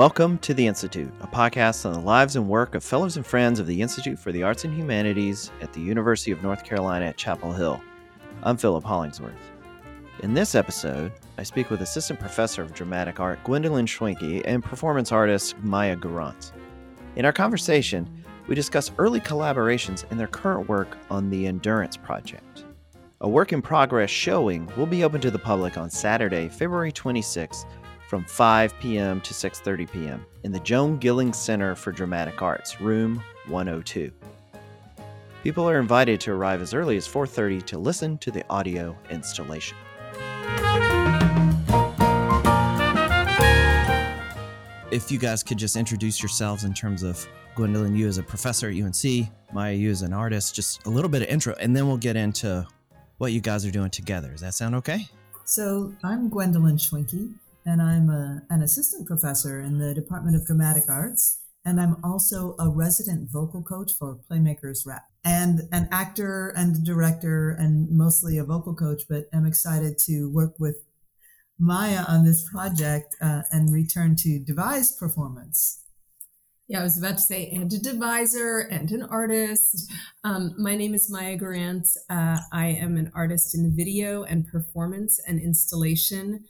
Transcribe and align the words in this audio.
Welcome 0.00 0.38
to 0.38 0.54
The 0.54 0.66
Institute, 0.66 1.12
a 1.20 1.26
podcast 1.26 1.84
on 1.84 1.92
the 1.92 2.00
lives 2.00 2.34
and 2.34 2.48
work 2.48 2.74
of 2.74 2.82
fellows 2.82 3.18
and 3.18 3.26
friends 3.26 3.60
of 3.60 3.66
the 3.66 3.82
Institute 3.82 4.18
for 4.18 4.32
the 4.32 4.42
Arts 4.42 4.64
and 4.64 4.72
Humanities 4.72 5.50
at 5.60 5.74
the 5.74 5.80
University 5.82 6.30
of 6.30 6.42
North 6.42 6.64
Carolina 6.64 7.04
at 7.04 7.18
Chapel 7.18 7.52
Hill. 7.52 7.82
I'm 8.42 8.56
Philip 8.56 8.82
Hollingsworth. 8.82 9.34
In 10.22 10.32
this 10.32 10.54
episode, 10.54 11.12
I 11.36 11.42
speak 11.42 11.68
with 11.68 11.82
Assistant 11.82 12.18
Professor 12.18 12.62
of 12.62 12.72
Dramatic 12.72 13.20
Art 13.20 13.44
Gwendolyn 13.44 13.84
Schwinke 13.84 14.40
and 14.46 14.64
performance 14.64 15.12
artist 15.12 15.58
Maya 15.58 15.96
Gurantz. 15.96 16.52
In 17.16 17.26
our 17.26 17.32
conversation, 17.34 18.08
we 18.46 18.54
discuss 18.54 18.92
early 18.96 19.20
collaborations 19.20 20.10
and 20.10 20.18
their 20.18 20.28
current 20.28 20.66
work 20.66 20.96
on 21.10 21.28
the 21.28 21.46
Endurance 21.46 21.98
Project. 21.98 22.64
A 23.20 23.28
work 23.28 23.52
in 23.52 23.60
progress 23.60 24.08
showing 24.08 24.66
will 24.78 24.86
be 24.86 25.04
open 25.04 25.20
to 25.20 25.30
the 25.30 25.38
public 25.38 25.76
on 25.76 25.90
Saturday, 25.90 26.48
February 26.48 26.90
26th 26.90 27.66
from 28.10 28.24
5 28.24 28.76
p.m. 28.80 29.20
to 29.20 29.32
6:30 29.32 29.92
p.m. 29.92 30.26
in 30.42 30.50
the 30.50 30.58
Joan 30.58 30.98
Gillings 30.98 31.38
Center 31.38 31.76
for 31.76 31.92
Dramatic 31.92 32.42
Arts, 32.42 32.80
room 32.80 33.22
102. 33.46 34.10
People 35.44 35.70
are 35.70 35.78
invited 35.78 36.20
to 36.22 36.32
arrive 36.32 36.60
as 36.60 36.74
early 36.74 36.96
as 36.96 37.06
4:30 37.06 37.64
to 37.66 37.78
listen 37.78 38.18
to 38.18 38.32
the 38.32 38.44
audio 38.50 38.98
installation. 39.10 39.78
If 44.90 45.12
you 45.12 45.20
guys 45.20 45.44
could 45.44 45.58
just 45.58 45.76
introduce 45.76 46.20
yourselves 46.20 46.64
in 46.64 46.74
terms 46.74 47.04
of 47.04 47.24
Gwendolyn, 47.54 47.94
you 47.94 48.08
as 48.08 48.18
a 48.18 48.24
professor 48.24 48.70
at 48.70 48.74
UNC, 48.74 49.28
Maya, 49.52 49.72
you 49.72 49.88
as 49.88 50.02
an 50.02 50.12
artist, 50.12 50.56
just 50.56 50.84
a 50.84 50.90
little 50.90 51.08
bit 51.08 51.22
of 51.22 51.28
intro, 51.28 51.54
and 51.60 51.76
then 51.76 51.86
we'll 51.86 51.96
get 51.96 52.16
into 52.16 52.66
what 53.18 53.30
you 53.30 53.40
guys 53.40 53.64
are 53.64 53.70
doing 53.70 53.90
together. 53.90 54.32
Does 54.32 54.40
that 54.40 54.54
sound 54.54 54.74
okay? 54.74 55.06
So 55.44 55.94
I'm 56.02 56.28
Gwendolyn 56.28 56.76
Schwinke 56.76 57.34
and 57.70 57.80
I'm 57.80 58.10
a, 58.10 58.42
an 58.50 58.62
assistant 58.62 59.06
professor 59.06 59.60
in 59.60 59.78
the 59.78 59.94
Department 59.94 60.34
of 60.34 60.44
Dramatic 60.44 60.88
Arts. 60.88 61.38
And 61.64 61.80
I'm 61.80 61.98
also 62.02 62.56
a 62.58 62.68
resident 62.68 63.30
vocal 63.30 63.62
coach 63.62 63.92
for 63.92 64.18
Playmakers 64.28 64.86
Rep 64.86 65.02
and 65.24 65.60
an 65.70 65.88
actor 65.92 66.52
and 66.56 66.84
director 66.84 67.50
and 67.50 67.88
mostly 67.90 68.38
a 68.38 68.44
vocal 68.44 68.74
coach, 68.74 69.02
but 69.08 69.26
I'm 69.32 69.46
excited 69.46 69.98
to 70.06 70.28
work 70.32 70.54
with 70.58 70.78
Maya 71.60 72.04
on 72.08 72.24
this 72.24 72.48
project 72.50 73.14
uh, 73.20 73.42
and 73.52 73.72
return 73.72 74.16
to 74.16 74.40
devised 74.40 74.98
performance. 74.98 75.84
Yeah, 76.66 76.80
I 76.80 76.82
was 76.82 76.98
about 76.98 77.18
to 77.18 77.22
say, 77.22 77.50
and 77.50 77.70
a 77.72 77.78
deviser 77.78 78.66
and 78.70 78.90
an 78.90 79.02
artist. 79.02 79.90
Um, 80.24 80.54
my 80.56 80.76
name 80.76 80.94
is 80.94 81.10
Maya 81.10 81.36
Gurantz. 81.36 81.96
Uh, 82.08 82.38
I 82.52 82.68
am 82.68 82.96
an 82.96 83.12
artist 83.14 83.54
in 83.54 83.76
video 83.76 84.22
and 84.22 84.48
performance 84.48 85.20
and 85.26 85.40
installation. 85.40 86.44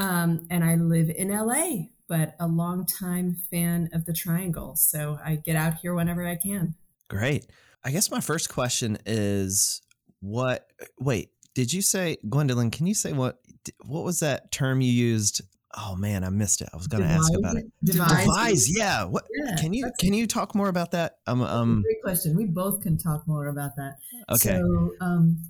Um, 0.00 0.46
and 0.50 0.64
I 0.64 0.76
live 0.76 1.10
in 1.10 1.28
LA, 1.28 1.88
but 2.08 2.34
a 2.40 2.46
longtime 2.46 3.36
fan 3.50 3.90
of 3.92 4.06
the 4.06 4.14
Triangle. 4.14 4.74
So 4.74 5.18
I 5.22 5.36
get 5.36 5.56
out 5.56 5.74
here 5.74 5.94
whenever 5.94 6.26
I 6.26 6.36
can. 6.36 6.74
Great. 7.08 7.46
I 7.84 7.90
guess 7.90 8.10
my 8.10 8.20
first 8.20 8.48
question 8.48 8.96
is 9.04 9.82
what, 10.20 10.66
wait, 10.98 11.28
did 11.54 11.70
you 11.70 11.82
say, 11.82 12.16
Gwendolyn, 12.28 12.70
can 12.70 12.86
you 12.86 12.94
say 12.94 13.12
what, 13.12 13.40
what 13.84 14.04
was 14.04 14.20
that 14.20 14.50
term 14.50 14.80
you 14.80 14.90
used? 14.90 15.42
Oh 15.76 15.96
man, 15.96 16.24
I 16.24 16.30
missed 16.30 16.62
it. 16.62 16.70
I 16.72 16.76
was 16.78 16.86
going 16.86 17.02
to 17.02 17.08
ask 17.08 17.30
about 17.38 17.56
it. 17.56 17.66
Devise. 17.84 18.24
Devise. 18.24 18.76
Yeah. 18.78 19.04
What 19.04 19.24
Yeah, 19.44 19.56
can 19.56 19.74
you, 19.74 19.90
can 19.98 20.14
you 20.14 20.26
talk 20.26 20.54
more 20.54 20.68
about 20.68 20.92
that? 20.92 21.18
Um, 21.26 21.42
um, 21.42 21.82
Great 21.82 22.02
question. 22.02 22.36
We 22.36 22.46
both 22.46 22.80
can 22.80 22.96
talk 22.96 23.28
more 23.28 23.48
about 23.48 23.76
that. 23.76 23.96
okay. 24.30 24.58
So, 24.58 24.90
um, 25.02 25.44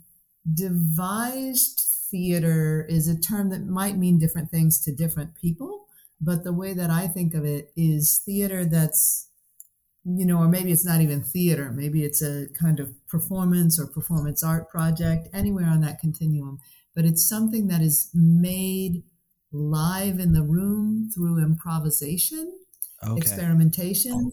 devised 0.53 1.90
theater 2.11 2.87
is 2.89 3.09
a 3.09 3.19
term 3.19 3.51
that 3.51 3.67
might 3.67 3.97
mean 3.97 4.19
different 4.19 4.51
things 4.51 4.81
to 4.83 4.95
different 4.95 5.35
people, 5.35 5.87
but 6.21 6.45
the 6.45 6.53
way 6.53 6.75
that 6.75 6.91
I 6.91 7.07
think 7.09 7.35
of 7.35 7.45
it 7.45 7.73
is 7.77 8.21
theater 8.25 8.65
that's, 8.65 9.29
you 10.05 10.27
know, 10.27 10.39
or 10.39 10.49
maybe 10.49 10.73
it's 10.73 10.85
not 10.85 11.01
even 11.01 11.23
theater, 11.23 11.71
maybe 11.71 12.05
it's 12.05 12.23
a 12.23 12.47
kind 12.59 12.81
of 12.81 12.95
performance 13.09 13.79
or 13.81 13.87
performance 13.87 14.43
art 14.43 14.69
project, 14.69 15.29
anywhere 15.33 15.67
on 15.67 15.81
that 15.81 16.01
continuum, 16.01 16.59
but 16.95 17.05
it's 17.05 17.29
something 17.29 17.69
that 17.69 17.81
is 17.81 18.11
made 18.15 19.03
live 19.53 20.19
in 20.19 20.33
the 20.33 20.43
room 20.43 21.11
through 21.15 21.43
improvisation 21.43 22.53
okay. 23.07 23.17
experimentation. 23.17 24.33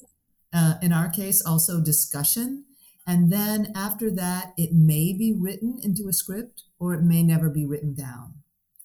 Uh, 0.53 0.75
in 0.81 0.93
our 0.93 1.09
case, 1.09 1.43
also 1.45 1.81
discussion. 1.81 2.63
And 3.07 3.31
then 3.31 3.71
after 3.73 4.11
that, 4.11 4.53
it 4.57 4.73
may 4.73 5.13
be 5.13 5.33
written 5.33 5.79
into 5.81 6.09
a 6.09 6.13
script 6.13 6.63
or 6.77 6.93
it 6.93 7.01
may 7.01 7.23
never 7.23 7.49
be 7.49 7.65
written 7.65 7.95
down. 7.95 8.33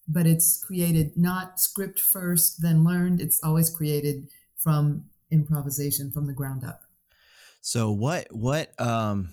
But 0.07 0.29
it's 0.29 0.63
created 0.65 1.17
not 1.17 1.59
script 1.59 1.99
first, 1.99 2.63
then 2.63 2.85
learned. 2.85 3.21
It's 3.21 3.43
always 3.43 3.69
created 3.69 4.29
from 4.57 5.07
improvisation 5.31 6.13
from 6.13 6.29
the 6.29 6.33
ground 6.33 6.63
up. 6.65 6.83
So 7.61 7.91
what, 7.91 8.29
what, 8.31 8.81
um, 8.81 9.31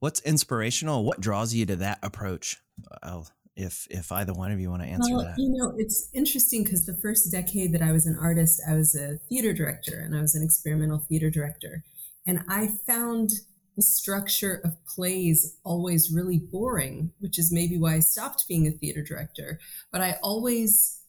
what's 0.00 0.20
inspirational? 0.20 1.04
What 1.04 1.20
draws 1.20 1.54
you 1.54 1.64
to 1.66 1.76
that 1.76 1.98
approach? 2.02 2.58
I'll, 3.02 3.28
if, 3.56 3.86
if 3.90 4.12
either 4.12 4.32
one 4.32 4.52
of 4.52 4.60
you 4.60 4.70
want 4.70 4.82
to 4.82 4.88
answer 4.88 5.14
well, 5.14 5.24
that. 5.24 5.38
you 5.38 5.50
know, 5.50 5.74
it's 5.76 6.08
interesting 6.14 6.64
because 6.64 6.84
the 6.84 6.96
first 6.96 7.30
decade 7.30 7.72
that 7.72 7.82
I 7.82 7.92
was 7.92 8.06
an 8.06 8.18
artist, 8.20 8.60
I 8.68 8.74
was 8.74 8.94
a 8.94 9.18
theater 9.28 9.52
director 9.52 10.00
and 10.00 10.16
I 10.16 10.20
was 10.20 10.34
an 10.34 10.42
experimental 10.42 10.98
theater 10.98 11.30
director. 11.30 11.84
And 12.26 12.44
I 12.48 12.70
found 12.86 13.30
the 13.76 13.82
structure 13.82 14.60
of 14.64 14.76
plays 14.86 15.56
always 15.64 16.12
really 16.12 16.38
boring, 16.38 17.12
which 17.20 17.38
is 17.38 17.52
maybe 17.52 17.78
why 17.78 17.94
I 17.94 18.00
stopped 18.00 18.46
being 18.48 18.66
a 18.66 18.70
theater 18.70 19.02
director. 19.02 19.58
But 19.90 20.02
I 20.02 20.16
always, 20.22 21.00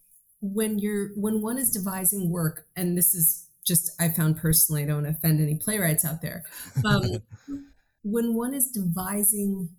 when 0.41 0.79
you're, 0.79 1.09
when 1.16 1.41
one 1.41 1.57
is 1.57 1.72
devising 1.72 2.29
work, 2.29 2.68
and 2.75 2.97
this 2.97 3.13
is 3.13 3.47
just, 3.66 3.91
I 4.00 4.09
found 4.09 4.38
personally, 4.38 4.84
I 4.84 4.88
don't 4.88 5.06
offend 5.06 5.41
any 5.41 5.56
playwrights 5.56 6.06
out 6.06 6.22
there. 6.22 6.44
Um, 6.85 7.24
when 8.03 8.34
one 8.34 8.53
is 8.53 8.72
devising 8.72 9.69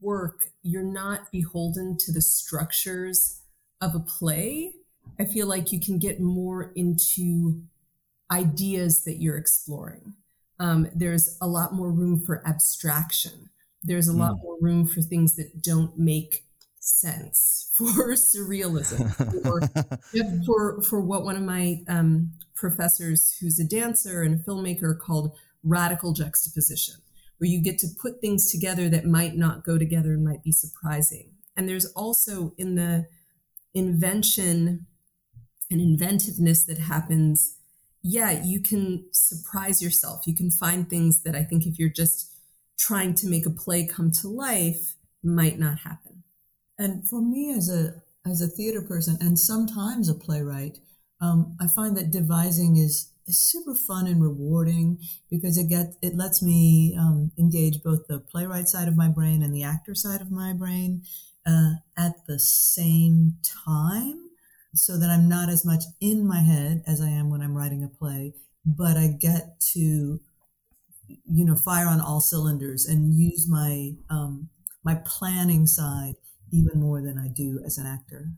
work, 0.00 0.46
you're 0.62 0.82
not 0.82 1.30
beholden 1.32 1.96
to 1.98 2.12
the 2.12 2.22
structures 2.22 3.42
of 3.80 3.94
a 3.94 4.00
play. 4.00 4.72
I 5.18 5.24
feel 5.24 5.46
like 5.46 5.72
you 5.72 5.80
can 5.80 5.98
get 5.98 6.20
more 6.20 6.72
into 6.76 7.62
ideas 8.30 9.04
that 9.04 9.20
you're 9.20 9.36
exploring. 9.36 10.14
Um, 10.58 10.88
there's 10.94 11.36
a 11.40 11.46
lot 11.46 11.74
more 11.74 11.90
room 11.90 12.20
for 12.24 12.46
abstraction. 12.46 13.50
There's 13.82 14.06
a 14.06 14.16
lot 14.16 14.36
more 14.42 14.56
room 14.60 14.86
for 14.86 15.02
things 15.02 15.34
that 15.36 15.60
don't 15.62 15.98
make 15.98 16.44
sense 16.78 17.70
for 17.74 18.14
surrealism 18.14 19.44
or 19.44 19.60
for 20.46 20.82
for 20.82 21.00
what 21.00 21.24
one 21.24 21.36
of 21.36 21.42
my 21.42 21.80
um, 21.88 22.32
professors, 22.54 23.36
who's 23.40 23.58
a 23.58 23.64
dancer 23.64 24.22
and 24.22 24.34
a 24.40 24.42
filmmaker, 24.44 24.96
called 24.98 25.36
radical 25.64 26.12
juxtaposition, 26.12 26.96
where 27.38 27.50
you 27.50 27.60
get 27.60 27.78
to 27.78 27.88
put 28.00 28.20
things 28.20 28.50
together 28.50 28.88
that 28.88 29.04
might 29.04 29.36
not 29.36 29.64
go 29.64 29.78
together 29.78 30.12
and 30.12 30.24
might 30.24 30.44
be 30.44 30.52
surprising. 30.52 31.32
And 31.56 31.68
there's 31.68 31.86
also 31.86 32.54
in 32.56 32.76
the 32.76 33.06
invention 33.74 34.86
and 35.70 35.80
inventiveness 35.80 36.64
that 36.64 36.78
happens. 36.78 37.56
Yeah, 38.02 38.42
you 38.44 38.60
can 38.60 39.04
surprise 39.12 39.80
yourself. 39.82 40.26
You 40.26 40.34
can 40.34 40.50
find 40.50 40.88
things 40.88 41.22
that 41.22 41.36
I 41.36 41.44
think 41.44 41.66
if 41.66 41.78
you're 41.78 41.88
just 41.88 42.32
trying 42.78 43.14
to 43.14 43.28
make 43.28 43.46
a 43.46 43.50
play 43.50 43.86
come 43.86 44.10
to 44.10 44.28
life 44.28 44.94
might 45.22 45.58
not 45.58 45.80
happen. 45.80 46.24
And 46.78 47.08
for 47.08 47.22
me, 47.22 47.52
as 47.52 47.68
a 47.70 48.02
as 48.28 48.40
a 48.40 48.48
theater 48.48 48.82
person 48.82 49.18
and 49.20 49.38
sometimes 49.38 50.08
a 50.08 50.14
playwright, 50.14 50.78
um, 51.20 51.56
I 51.60 51.66
find 51.68 51.96
that 51.96 52.10
devising 52.10 52.76
is 52.76 53.12
is 53.26 53.38
super 53.38 53.74
fun 53.74 54.06
and 54.08 54.20
rewarding 54.20 54.98
because 55.30 55.56
it 55.56 55.68
get 55.68 55.94
it 56.02 56.16
lets 56.16 56.42
me 56.42 56.96
um, 56.98 57.30
engage 57.38 57.82
both 57.84 58.08
the 58.08 58.18
playwright 58.18 58.68
side 58.68 58.88
of 58.88 58.96
my 58.96 59.08
brain 59.08 59.42
and 59.42 59.54
the 59.54 59.62
actor 59.62 59.94
side 59.94 60.20
of 60.20 60.30
my 60.32 60.52
brain 60.52 61.02
uh, 61.46 61.74
at 61.96 62.26
the 62.26 62.38
same 62.38 63.36
time, 63.64 64.30
so 64.74 64.98
that 64.98 65.10
I'm 65.10 65.28
not 65.28 65.48
as 65.48 65.64
much 65.64 65.84
in 66.00 66.26
my 66.26 66.40
head 66.40 66.82
as 66.86 67.00
I 67.00 67.08
am 67.08 67.30
when 67.30 67.40
I'm 67.42 67.56
writing 67.56 67.84
a 67.84 67.88
play, 67.88 68.34
but 68.64 68.96
I 68.96 69.08
get 69.08 69.60
to 69.74 70.20
you 71.08 71.44
know 71.44 71.56
fire 71.56 71.86
on 71.88 72.00
all 72.00 72.20
cylinders 72.20 72.86
and 72.86 73.14
use 73.14 73.48
my 73.48 73.92
um, 74.08 74.48
my 74.84 74.96
planning 75.04 75.66
side 75.66 76.14
even 76.52 76.80
more 76.80 77.02
than 77.02 77.18
I 77.18 77.28
do 77.28 77.60
as 77.64 77.78
an 77.78 77.86
actor. 77.86 78.30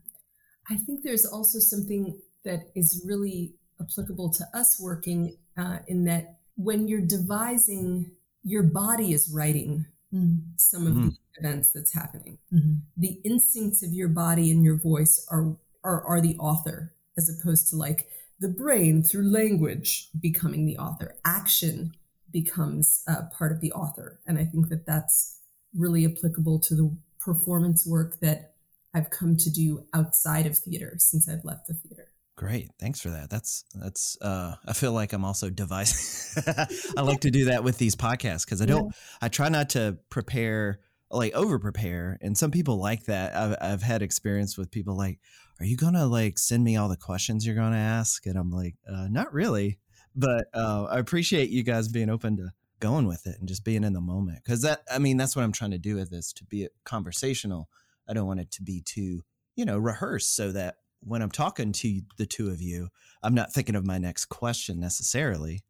I 0.69 0.75
think 0.77 1.03
there's 1.03 1.25
also 1.25 1.59
something 1.59 2.19
that 2.43 2.69
is 2.75 3.03
really 3.05 3.53
applicable 3.79 4.31
to 4.33 4.45
us 4.53 4.79
working 4.81 5.37
uh, 5.57 5.79
in 5.87 6.05
that 6.05 6.39
when 6.55 6.87
you're 6.87 7.01
devising, 7.05 8.11
your 8.43 8.63
body 8.63 9.13
is 9.13 9.29
writing 9.33 9.85
Mm. 10.13 10.43
some 10.57 10.87
of 10.87 10.93
Mhm. 10.93 11.09
the 11.09 11.17
events 11.39 11.71
that's 11.73 11.93
happening. 11.93 12.37
Mhm. 12.53 12.83
The 12.95 13.19
instincts 13.25 13.83
of 13.83 13.91
your 13.91 14.07
body 14.07 14.49
and 14.51 14.63
your 14.63 14.77
voice 14.77 15.25
are, 15.29 15.57
are 15.85 16.03
are 16.03 16.19
the 16.19 16.35
author, 16.37 16.93
as 17.17 17.29
opposed 17.29 17.69
to 17.69 17.77
like 17.77 18.07
the 18.39 18.49
brain 18.49 19.03
through 19.03 19.31
language 19.31 20.09
becoming 20.19 20.65
the 20.65 20.77
author. 20.77 21.15
Action 21.23 21.93
becomes 22.31 23.03
uh, 23.07 23.23
part 23.31 23.51
of 23.51 23.61
the 23.61 23.71
author, 23.71 24.19
and 24.27 24.37
I 24.37 24.43
think 24.43 24.69
that 24.69 24.85
that's 24.85 25.39
really 25.73 26.05
applicable 26.05 26.59
to 26.59 26.75
the 26.75 26.97
performance 27.19 27.85
work 27.85 28.19
that 28.19 28.55
I've 28.93 29.09
come 29.09 29.35
to 29.37 29.49
do 29.49 29.85
outside 29.93 30.45
of 30.45 30.57
theater 30.57 30.95
since 30.97 31.27
I've 31.27 31.43
left 31.43 31.67
the 31.67 31.73
theater. 31.73 32.09
Great. 32.37 32.71
Thanks 32.79 32.99
for 32.99 33.09
that. 33.09 33.29
That's 33.29 33.63
that's 33.73 34.17
uh 34.21 34.55
I 34.65 34.73
feel 34.73 34.91
like 34.91 35.13
I'm 35.13 35.23
also 35.23 35.49
devising 35.49 36.43
I 36.97 37.01
like 37.01 37.21
to 37.21 37.31
do 37.31 37.45
that 37.45 37.63
with 37.63 37.77
these 37.77 37.95
podcasts 37.95 38.45
cuz 38.45 38.61
I 38.61 38.65
don't 38.65 38.85
yeah. 38.85 38.91
I 39.21 39.29
try 39.29 39.47
not 39.47 39.69
to 39.71 39.97
prepare 40.09 40.79
like 41.09 41.33
over 41.33 41.59
prepare 41.59 42.17
and 42.21 42.37
some 42.37 42.51
people 42.51 42.77
like 42.77 43.05
that. 43.05 43.35
I've 43.35 43.55
I've 43.61 43.81
had 43.81 44.01
experience 44.01 44.57
with 44.57 44.69
people 44.69 44.97
like 44.97 45.19
are 45.59 45.65
you 45.65 45.77
to 45.93 46.05
like 46.05 46.37
send 46.37 46.63
me 46.63 46.77
all 46.77 46.89
the 46.89 46.97
questions 46.97 47.45
you're 47.45 47.55
to 47.73 47.77
ask 47.77 48.25
and 48.25 48.37
I'm 48.37 48.51
like 48.51 48.75
uh 48.91 49.07
not 49.09 49.33
really. 49.33 49.79
But 50.15 50.47
uh 50.53 50.85
I 50.85 50.99
appreciate 50.99 51.49
you 51.49 51.63
guys 51.63 51.87
being 51.87 52.09
open 52.09 52.37
to 52.37 52.51
going 52.79 53.07
with 53.07 53.25
it 53.25 53.37
and 53.39 53.47
just 53.47 53.63
being 53.63 53.83
in 53.83 53.93
the 53.93 54.01
moment 54.01 54.43
cuz 54.43 54.61
that 54.61 54.83
I 54.91 54.99
mean 54.99 55.17
that's 55.17 55.35
what 55.35 55.43
I'm 55.43 55.51
trying 55.51 55.71
to 55.71 55.77
do 55.77 55.95
with 55.95 56.09
this 56.09 56.33
to 56.33 56.43
be 56.45 56.67
conversational. 56.83 57.69
I 58.07 58.13
don't 58.13 58.27
want 58.27 58.39
it 58.39 58.51
to 58.51 58.63
be 58.63 58.81
too, 58.81 59.23
you 59.55 59.65
know, 59.65 59.77
rehearsed 59.77 60.35
so 60.35 60.51
that 60.51 60.77
when 61.05 61.21
I'm 61.21 61.31
talking 61.31 61.71
to 61.71 62.01
the 62.17 62.25
two 62.25 62.49
of 62.49 62.61
you, 62.61 62.89
I'm 63.21 63.35
not 63.35 63.53
thinking 63.53 63.75
of 63.75 63.85
my 63.85 63.97
next 63.97 64.25
question 64.25 64.79
necessarily, 64.79 65.63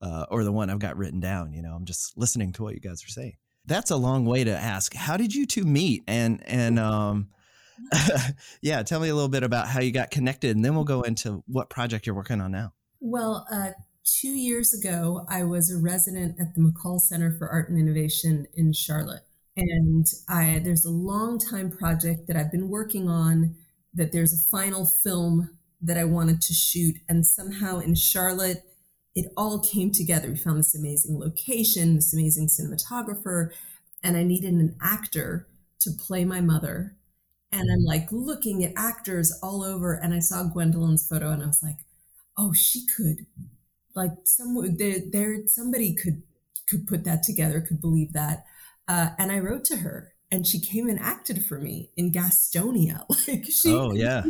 uh, 0.00 0.26
or 0.30 0.44
the 0.44 0.52
one 0.52 0.70
I've 0.70 0.78
got 0.78 0.96
written 0.96 1.20
down. 1.20 1.52
You 1.52 1.62
know, 1.62 1.74
I'm 1.74 1.84
just 1.84 2.16
listening 2.16 2.52
to 2.54 2.62
what 2.62 2.74
you 2.74 2.80
guys 2.80 3.04
are 3.04 3.08
saying. 3.08 3.36
That's 3.66 3.90
a 3.90 3.96
long 3.96 4.24
way 4.24 4.44
to 4.44 4.56
ask. 4.56 4.94
How 4.94 5.16
did 5.16 5.34
you 5.34 5.46
two 5.46 5.64
meet? 5.64 6.02
And 6.06 6.42
and 6.46 6.78
um, 6.78 7.28
yeah, 8.62 8.82
tell 8.82 9.00
me 9.00 9.08
a 9.08 9.14
little 9.14 9.28
bit 9.28 9.42
about 9.42 9.68
how 9.68 9.80
you 9.80 9.92
got 9.92 10.10
connected, 10.10 10.56
and 10.56 10.64
then 10.64 10.74
we'll 10.74 10.84
go 10.84 11.02
into 11.02 11.42
what 11.46 11.70
project 11.70 12.06
you're 12.06 12.16
working 12.16 12.40
on 12.40 12.52
now. 12.52 12.72
Well, 13.00 13.46
uh, 13.52 13.70
two 14.04 14.28
years 14.28 14.74
ago, 14.74 15.26
I 15.28 15.44
was 15.44 15.70
a 15.70 15.78
resident 15.78 16.40
at 16.40 16.54
the 16.54 16.60
McColl 16.60 17.00
Center 17.00 17.34
for 17.36 17.48
Art 17.48 17.68
and 17.68 17.78
Innovation 17.78 18.46
in 18.54 18.72
Charlotte, 18.72 19.22
and 19.56 20.06
I 20.28 20.60
there's 20.64 20.84
a 20.84 20.90
long 20.90 21.38
time 21.38 21.70
project 21.70 22.26
that 22.26 22.36
I've 22.36 22.52
been 22.52 22.68
working 22.68 23.08
on 23.08 23.56
that 23.94 24.12
there's 24.12 24.32
a 24.32 24.50
final 24.50 24.86
film 24.86 25.50
that 25.80 25.96
I 25.96 26.04
wanted 26.04 26.40
to 26.42 26.52
shoot. 26.52 26.96
And 27.08 27.26
somehow 27.26 27.78
in 27.78 27.94
Charlotte, 27.94 28.62
it 29.14 29.32
all 29.36 29.58
came 29.60 29.90
together. 29.90 30.28
We 30.28 30.36
found 30.36 30.58
this 30.58 30.74
amazing 30.74 31.18
location, 31.18 31.96
this 31.96 32.12
amazing 32.12 32.48
cinematographer, 32.48 33.50
and 34.02 34.16
I 34.16 34.22
needed 34.22 34.54
an 34.54 34.76
actor 34.80 35.48
to 35.80 35.90
play 35.90 36.24
my 36.24 36.40
mother. 36.40 36.96
And 37.52 37.70
I'm 37.70 37.84
like 37.84 38.08
looking 38.12 38.64
at 38.64 38.72
actors 38.76 39.36
all 39.42 39.64
over, 39.64 39.94
and 39.94 40.14
I 40.14 40.20
saw 40.20 40.44
Gwendolyn's 40.44 41.06
photo, 41.06 41.30
and 41.30 41.42
I 41.42 41.46
was 41.46 41.62
like, 41.62 41.78
"Oh, 42.38 42.52
she 42.52 42.86
could, 42.86 43.26
like, 43.94 44.12
some 44.24 44.56
there, 44.76 44.98
there, 45.10 45.36
somebody 45.46 45.94
could 45.94 46.22
could 46.68 46.86
put 46.86 47.04
that 47.04 47.24
together, 47.24 47.60
could 47.60 47.80
believe 47.80 48.12
that." 48.12 48.44
Uh, 48.86 49.10
and 49.18 49.32
I 49.32 49.40
wrote 49.40 49.64
to 49.66 49.78
her, 49.78 50.12
and 50.30 50.46
she 50.46 50.60
came 50.60 50.88
and 50.88 50.98
acted 51.00 51.44
for 51.44 51.58
me 51.58 51.90
in 51.96 52.12
Gastonia. 52.12 53.04
Like 53.28 53.44
she, 53.50 53.72
oh 53.72 53.92
yeah, 53.92 54.22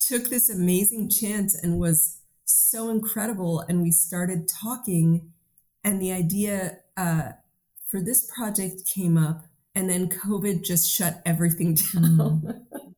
took 0.00 0.28
this 0.28 0.50
amazing 0.50 1.10
chance 1.10 1.54
and 1.54 1.78
was 1.78 2.18
so 2.44 2.90
incredible. 2.90 3.64
And 3.68 3.82
we 3.82 3.90
started 3.90 4.48
talking, 4.48 5.32
and 5.82 6.00
the 6.00 6.12
idea 6.12 6.78
uh, 6.96 7.32
for 7.86 8.00
this 8.00 8.28
project 8.36 8.86
came 8.86 9.16
up, 9.16 9.46
and 9.74 9.88
then 9.90 10.08
COVID 10.08 10.64
just 10.64 10.90
shut 10.90 11.22
everything 11.26 11.74
down. 11.92 12.42
Mm. 12.42 12.94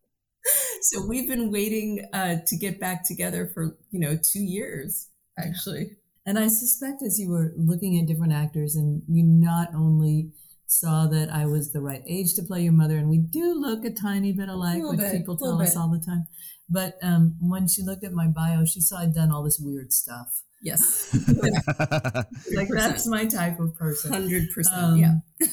so 0.82 1.06
we've 1.06 1.28
been 1.28 1.50
waiting 1.50 2.06
uh, 2.12 2.37
to 2.46 2.56
get 2.56 2.78
back 2.78 3.06
together 3.06 3.50
for 3.52 3.76
you 3.90 4.00
know 4.00 4.17
two 4.17 4.43
years 4.43 5.08
actually. 5.38 5.96
And 6.25 6.38
I 6.38 6.49
suspect 6.49 7.02
as 7.02 7.20
you 7.20 7.31
were 7.31 7.52
looking 7.56 7.99
at 7.99 8.06
different 8.06 8.32
actors, 8.32 8.75
and 8.75 9.02
you 9.08 9.23
not 9.23 9.73
only 9.75 10.32
saw 10.67 11.06
that 11.06 11.31
I 11.31 11.46
was 11.46 11.73
the 11.73 11.81
right 11.81 12.02
age 12.06 12.34
to 12.34 12.43
play 12.43 12.62
your 12.62 12.73
mother, 12.73 12.96
and 12.96 13.08
we 13.08 13.19
do 13.19 13.55
look 13.55 13.84
a 13.84 13.90
tiny 13.90 14.32
bit 14.32 14.49
alike, 14.49 14.82
which 14.82 14.99
bit, 14.99 15.12
people 15.12 15.37
tell 15.37 15.62
us 15.62 15.76
all 15.76 15.88
the 15.88 16.05
time. 16.05 16.26
But 16.69 16.94
um, 17.00 17.37
when 17.40 17.69
she 17.69 17.82
looked 17.82 18.02
at 18.02 18.12
my 18.12 18.26
bio, 18.26 18.64
she 18.64 18.81
saw 18.81 18.99
I'd 18.99 19.14
done 19.14 19.31
all 19.31 19.44
this 19.44 19.61
weird 19.61 19.93
stuff. 19.93 20.43
Yes, 20.61 21.17
like 22.56 22.69
that's 22.70 23.06
my 23.06 23.26
type 23.26 23.61
of 23.61 23.76
person. 23.76 24.12
Hundred 24.12 24.49
percent. 24.52 24.76
Um, 24.76 24.99
yeah. 24.99 25.46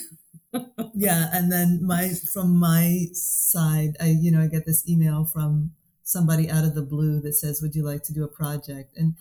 Yeah, 0.93 1.29
and 1.33 1.51
then 1.51 1.79
my 1.85 2.09
from 2.33 2.55
my 2.55 3.07
side, 3.13 3.95
I 3.99 4.07
you 4.07 4.31
know 4.31 4.41
I 4.41 4.47
get 4.47 4.65
this 4.65 4.87
email 4.87 5.25
from 5.25 5.71
somebody 6.03 6.49
out 6.49 6.65
of 6.65 6.75
the 6.75 6.81
blue 6.81 7.19
that 7.21 7.33
says, 7.33 7.61
"Would 7.61 7.75
you 7.75 7.83
like 7.83 8.03
to 8.03 8.13
do 8.13 8.23
a 8.23 8.27
project?" 8.27 8.95
And 8.97 9.15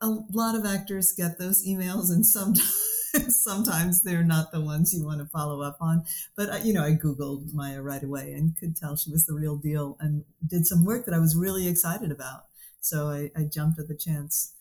a 0.00 0.08
lot 0.32 0.54
of 0.54 0.64
actors 0.66 1.12
get 1.12 1.38
those 1.38 1.66
emails, 1.66 2.10
and 2.10 2.26
sometimes 2.26 2.90
sometimes 3.28 4.02
they're 4.02 4.24
not 4.24 4.52
the 4.52 4.60
ones 4.60 4.94
you 4.94 5.04
want 5.04 5.20
to 5.20 5.26
follow 5.26 5.62
up 5.62 5.78
on. 5.80 6.04
But, 6.36 6.50
uh, 6.50 6.58
you 6.62 6.72
know, 6.72 6.84
I 6.84 6.92
Googled 6.92 7.52
Maya 7.52 7.82
right 7.82 8.02
away 8.02 8.32
and 8.32 8.56
could 8.56 8.76
tell 8.76 8.96
she 8.96 9.10
was 9.10 9.26
the 9.26 9.34
real 9.34 9.56
deal 9.56 9.96
and 10.00 10.24
did 10.46 10.66
some 10.66 10.84
work 10.84 11.06
that 11.06 11.14
I 11.14 11.18
was 11.18 11.36
really 11.36 11.68
excited 11.68 12.10
about. 12.10 12.44
So 12.80 13.08
I, 13.08 13.30
I 13.36 13.44
jumped 13.44 13.78
at 13.78 13.88
the 13.88 13.96
chance 13.96 14.54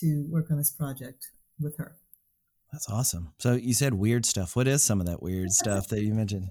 to 0.00 0.26
work 0.28 0.50
on 0.50 0.58
this 0.58 0.70
project 0.70 1.28
with 1.58 1.76
her. 1.78 1.96
That's 2.74 2.90
awesome. 2.90 3.32
So 3.38 3.52
you 3.52 3.72
said 3.72 3.94
weird 3.94 4.26
stuff. 4.26 4.56
What 4.56 4.66
is 4.66 4.82
some 4.82 4.98
of 4.98 5.06
that 5.06 5.22
weird 5.22 5.52
stuff 5.52 5.86
that 5.90 6.02
you 6.02 6.12
mentioned? 6.12 6.48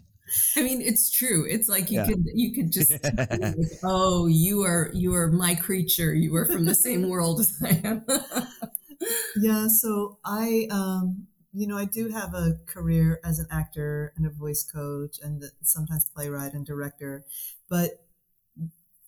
I 0.56 0.64
mean, 0.64 0.80
it's 0.80 1.12
true. 1.12 1.46
It's 1.46 1.68
like 1.68 1.92
you 1.92 2.00
yeah. 2.00 2.08
could 2.08 2.24
you 2.34 2.54
could 2.54 2.72
just 2.72 2.92
like, 3.04 3.56
oh, 3.84 4.28
you 4.28 4.64
are 4.64 4.90
you 4.94 5.14
are 5.16 5.28
my 5.28 5.54
creature. 5.54 6.14
You 6.14 6.34
are 6.38 6.46
from 6.46 6.64
the 6.64 6.76
same 6.76 7.10
world 7.10 7.42
as 7.42 7.62
I 7.62 7.82
am. 7.84 8.06
yeah. 9.36 9.68
So 9.68 10.18
I 10.24 10.70
um 10.72 11.28
you 11.52 11.68
know, 11.68 11.78
I 11.78 11.84
do 11.84 12.08
have 12.08 12.34
a 12.34 12.58
career 12.68 13.20
as 13.26 13.40
an 13.40 13.48
actor 13.52 14.14
and 14.16 14.26
a 14.26 14.30
voice 14.30 14.64
coach 14.64 15.18
and 15.22 15.44
sometimes 15.62 16.06
playwright 16.06 16.54
and 16.54 16.66
director. 16.66 17.26
But 17.70 18.00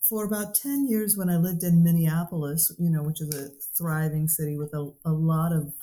for 0.01 0.25
about 0.25 0.53
10 0.53 0.85
years 0.89 1.15
when 1.15 1.29
I 1.29 1.37
lived 1.37 1.63
in 1.63 1.81
Minneapolis, 1.81 2.73
you 2.77 2.89
know, 2.89 3.03
which 3.03 3.21
is 3.21 3.33
a 3.33 3.51
thriving 3.75 4.27
city 4.27 4.57
with 4.57 4.73
a, 4.73 4.91
a 5.05 5.11
lot 5.11 5.53
of 5.53 5.73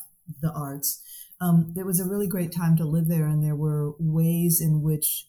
the 0.41 0.53
arts, 0.53 1.03
um, 1.41 1.75
it 1.77 1.85
was 1.85 2.01
a 2.01 2.09
really 2.09 2.29
great 2.29 2.53
time 2.53 2.77
to 2.77 2.85
live 2.85 3.09
there. 3.09 3.27
And 3.27 3.43
there 3.43 3.57
were 3.57 3.95
ways 3.99 4.61
in 4.61 4.83
which 4.83 5.27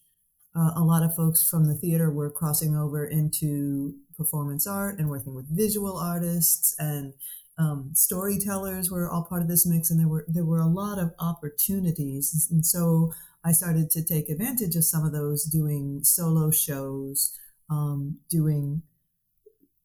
uh, 0.56 0.72
a 0.76 0.84
lot 0.84 1.04
of 1.04 1.16
folks 1.16 1.48
from 1.48 1.68
the 1.68 1.76
theater 1.76 2.12
were 2.12 2.30
crossing 2.30 2.76
over 2.76 3.06
into 3.06 3.96
performance 4.16 4.68
art 4.68 5.00
and 5.00 5.10
working 5.10 5.34
with 5.34 5.46
visual 5.50 5.98
artists 5.98 6.76
and 6.78 7.14
um, 7.58 7.92
storytellers 7.94 8.90
were 8.90 9.10
all 9.10 9.24
part 9.24 9.42
of 9.42 9.48
this 9.48 9.66
mix, 9.66 9.92
and 9.92 10.00
there 10.00 10.08
were 10.08 10.26
there 10.28 10.46
were 10.46 10.60
a 10.60 10.68
lot 10.68 10.98
of 10.98 11.14
opportunities, 11.20 12.48
and 12.50 12.66
so 12.66 13.14
I 13.46 13.52
started 13.52 13.90
to 13.92 14.04
take 14.04 14.30
advantage 14.30 14.76
of 14.76 14.86
some 14.86 15.06
of 15.06 15.12
those, 15.12 15.44
doing 15.44 16.04
solo 16.04 16.50
shows, 16.50 17.38
um, 17.70 18.20
doing 18.30 18.82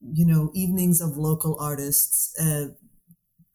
you 0.01 0.25
know 0.25 0.51
evenings 0.55 1.01
of 1.01 1.19
local 1.19 1.59
artists 1.61 2.35
uh, 2.41 2.69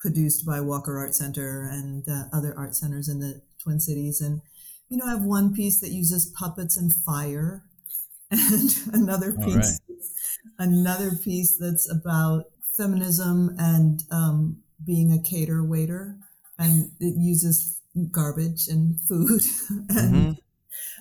produced 0.04 0.46
by 0.46 0.60
Walker 0.60 1.00
Art 1.00 1.16
Center 1.16 1.70
and 1.72 2.04
uh, 2.10 2.26
other 2.34 2.54
art 2.58 2.76
centers 2.76 3.08
in 3.08 3.20
the 3.20 3.42
Twin 3.64 3.80
Cities, 3.80 4.20
and 4.20 4.42
you 4.90 4.98
know 4.98 5.06
I 5.06 5.12
have 5.12 5.24
one 5.24 5.54
piece 5.54 5.80
that 5.80 5.92
uses 5.92 6.32
puppets 6.38 6.78
and 6.78 6.94
fire, 6.94 7.64
and 8.32 8.70
another 8.92 9.32
piece. 9.32 9.80
Right. 9.90 9.98
Another 10.60 11.12
piece 11.24 11.58
that's 11.58 11.90
about 11.90 12.48
feminism 12.78 13.56
and 13.58 14.04
um, 14.12 14.58
being 14.86 15.12
a 15.14 15.22
cater 15.22 15.64
waiter, 15.64 16.18
and 16.60 16.92
it 17.00 17.16
uses 17.18 17.80
garbage 18.12 18.68
and 18.68 19.00
food. 19.08 19.42
and 19.90 20.38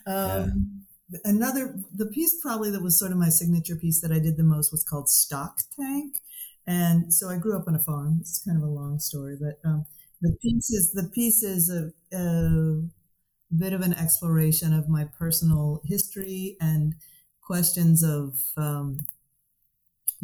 mm-hmm. 0.07 0.13
um, 0.13 0.85
yeah. 1.11 1.19
another, 1.25 1.77
the 1.93 2.07
piece 2.07 2.41
probably 2.41 2.71
that 2.71 2.83
was 2.83 2.99
sort 2.99 3.11
of 3.11 3.19
my 3.19 3.31
signature 3.31 3.77
piece 3.77 4.01
that 4.01 4.13
I 4.13 4.21
did 4.21 4.37
the 4.37 4.45
most 4.45 4.71
was 4.71 4.85
called 4.85 5.09
Stock 5.09 5.59
Tank. 5.77 6.15
And 6.67 7.13
so 7.13 7.29
I 7.29 7.39
grew 7.39 7.57
up 7.57 7.67
on 7.67 7.75
a 7.75 7.81
farm. 7.81 8.19
It's 8.21 8.43
kind 8.45 8.57
of 8.57 8.63
a 8.63 8.73
long 8.73 8.99
story, 9.01 9.37
but 9.41 9.59
um, 9.69 9.87
the 10.21 10.37
pieces, 10.41 10.93
the 10.93 11.11
pieces 11.13 11.69
of 11.69 11.93
a, 12.13 12.83
bit 13.57 13.73
of 13.73 13.83
an 13.83 13.93
exploration 13.95 14.73
of 14.73 14.89
my 14.89 15.05
personal 15.05 15.83
history 15.85 16.57
and 16.61 16.95
questions 17.43 18.03
of 18.03 18.39
um, 18.57 19.05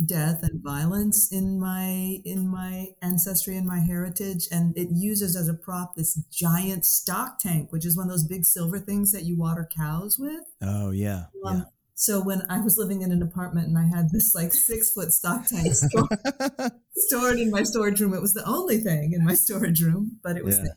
death 0.05 0.43
and 0.43 0.63
violence 0.63 1.31
in 1.33 1.59
my 1.59 2.19
in 2.25 2.49
my 2.49 2.89
ancestry 3.03 3.57
and 3.57 3.67
my 3.67 3.81
heritage 3.81 4.47
and 4.53 4.77
it 4.79 4.89
uses 4.93 5.35
as 5.35 5.49
a 5.49 5.55
prop 5.55 5.97
this 5.97 6.15
giant 6.31 6.85
stock 6.87 7.39
tank 7.41 7.73
which 7.73 7.85
is 7.85 7.97
one 7.97 8.07
of 8.07 8.13
those 8.13 8.25
big 8.25 8.45
silver 8.45 8.79
things 8.79 9.11
that 9.11 9.25
you 9.25 9.37
water 9.37 9.69
cows 9.77 10.17
with 10.19 10.45
oh 10.63 10.93
yeah, 10.93 11.25
um, 11.45 11.57
yeah. 11.57 11.63
So 11.99 12.23
when 12.23 12.43
i 12.49 12.61
was 12.61 12.79
living 12.79 13.03
in 13.03 13.11
an 13.11 13.23
apartment 13.23 13.67
and 13.67 13.77
i 13.77 13.87
had 13.95 14.11
this 14.11 14.35
like 14.35 14.55
six 14.55 14.93
foot 14.93 15.13
stock 15.13 15.47
tank 15.47 15.75
stored, 15.75 16.73
stored 16.95 17.39
in 17.39 17.51
my 17.51 17.63
storage 17.63 18.01
room 18.01 18.15
it 18.15 18.21
was 18.21 18.35
the 18.35 18.47
only 18.47 18.79
thing 18.79 19.13
in 19.13 19.25
my 19.25 19.35
storage 19.35 19.83
room 19.83 20.19
but 20.23 20.37
it 20.37 20.45
was 20.45 20.57
yeah. 20.57 20.63
The, 20.63 20.75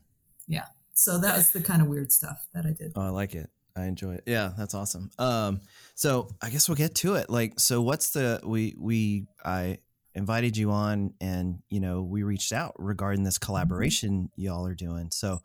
yeah 0.48 0.66
so 0.94 1.20
that 1.20 1.38
was 1.38 1.52
the 1.52 1.62
kind 1.62 1.82
of 1.82 1.88
weird 1.88 2.12
stuff 2.12 2.46
that 2.54 2.66
i 2.66 2.72
did 2.72 2.94
oh 2.96 3.02
i 3.02 3.10
like 3.10 3.36
it 3.36 3.50
I 3.76 3.86
enjoy 3.86 4.16
it. 4.16 4.24
Yeah, 4.26 4.52
that's 4.58 4.74
awesome. 4.74 5.12
Um, 5.18 5.62
so 5.96 6.30
I 6.42 6.50
guess 6.50 6.68
we'll 6.68 6.76
get 6.76 6.96
to 6.96 7.16
it. 7.16 7.30
Like, 7.30 7.58
so 7.58 7.82
what's 7.82 8.12
the 8.12 8.42
we 8.44 8.76
we 8.78 9.28
I 9.46 9.80
invited 10.14 10.58
you 10.58 10.72
on, 10.72 11.14
and 11.22 11.60
you 11.70 11.80
know 11.80 12.02
we 12.02 12.24
reached 12.24 12.52
out 12.52 12.74
regarding 12.78 13.24
this 13.24 13.38
mm-hmm. 13.38 13.46
collaboration 13.46 14.30
y'all 14.36 14.66
are 14.66 14.76
doing. 14.76 15.10
So, 15.12 15.40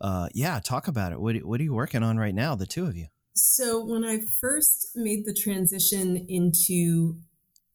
uh, 0.00 0.28
yeah, 0.32 0.60
talk 0.60 0.88
about 0.88 1.12
it. 1.12 1.20
What 1.20 1.36
what 1.38 1.60
are 1.60 1.64
you 1.64 1.74
working 1.74 2.02
on 2.02 2.16
right 2.16 2.34
now, 2.34 2.54
the 2.54 2.66
two 2.66 2.86
of 2.86 2.96
you? 2.96 3.06
So 3.36 3.84
when 3.84 4.04
I 4.04 4.18
first 4.18 4.96
made 4.96 5.26
the 5.26 5.34
transition 5.34 6.26
into 6.28 7.16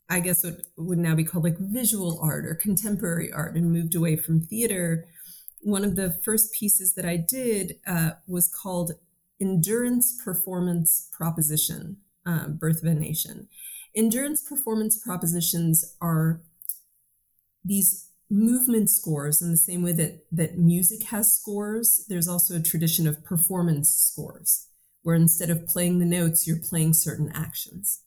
I 0.09 0.19
guess 0.19 0.43
what 0.43 0.63
would 0.75 0.97
now 0.97 1.15
be 1.15 1.23
called 1.23 1.45
like 1.45 1.57
visual 1.57 2.19
art 2.21 2.45
or 2.45 2.53
contemporary 2.53 3.31
art 3.31 3.55
and 3.55 3.71
moved 3.71 3.95
away 3.95 4.17
from 4.17 4.41
theater, 4.41 5.05
one 5.61 5.85
of 5.85 5.95
the 5.95 6.19
first 6.25 6.51
pieces 6.51 6.95
that 6.95 7.05
I 7.05 7.15
did 7.15 7.77
uh, 7.87 8.11
was 8.27 8.49
called 8.49 8.91
Endurance 9.39 10.21
Performance 10.21 11.09
Proposition, 11.13 11.97
uh, 12.25 12.49
Birth 12.49 12.83
of 12.83 12.89
a 12.89 12.93
Nation. 12.93 13.47
Endurance 13.95 14.41
performance 14.41 15.01
propositions 15.01 15.95
are 16.01 16.41
these 17.63 18.09
movement 18.29 18.89
scores 18.89 19.41
in 19.41 19.51
the 19.51 19.57
same 19.57 19.81
way 19.81 19.93
that, 19.93 20.25
that 20.29 20.57
music 20.57 21.03
has 21.03 21.31
scores. 21.31 22.05
There's 22.09 22.27
also 22.27 22.57
a 22.57 22.61
tradition 22.61 23.07
of 23.07 23.23
performance 23.23 23.89
scores, 23.89 24.67
where 25.03 25.15
instead 25.15 25.49
of 25.49 25.67
playing 25.67 25.99
the 25.99 26.05
notes, 26.05 26.47
you're 26.47 26.57
playing 26.57 26.93
certain 26.93 27.31
actions. 27.33 28.01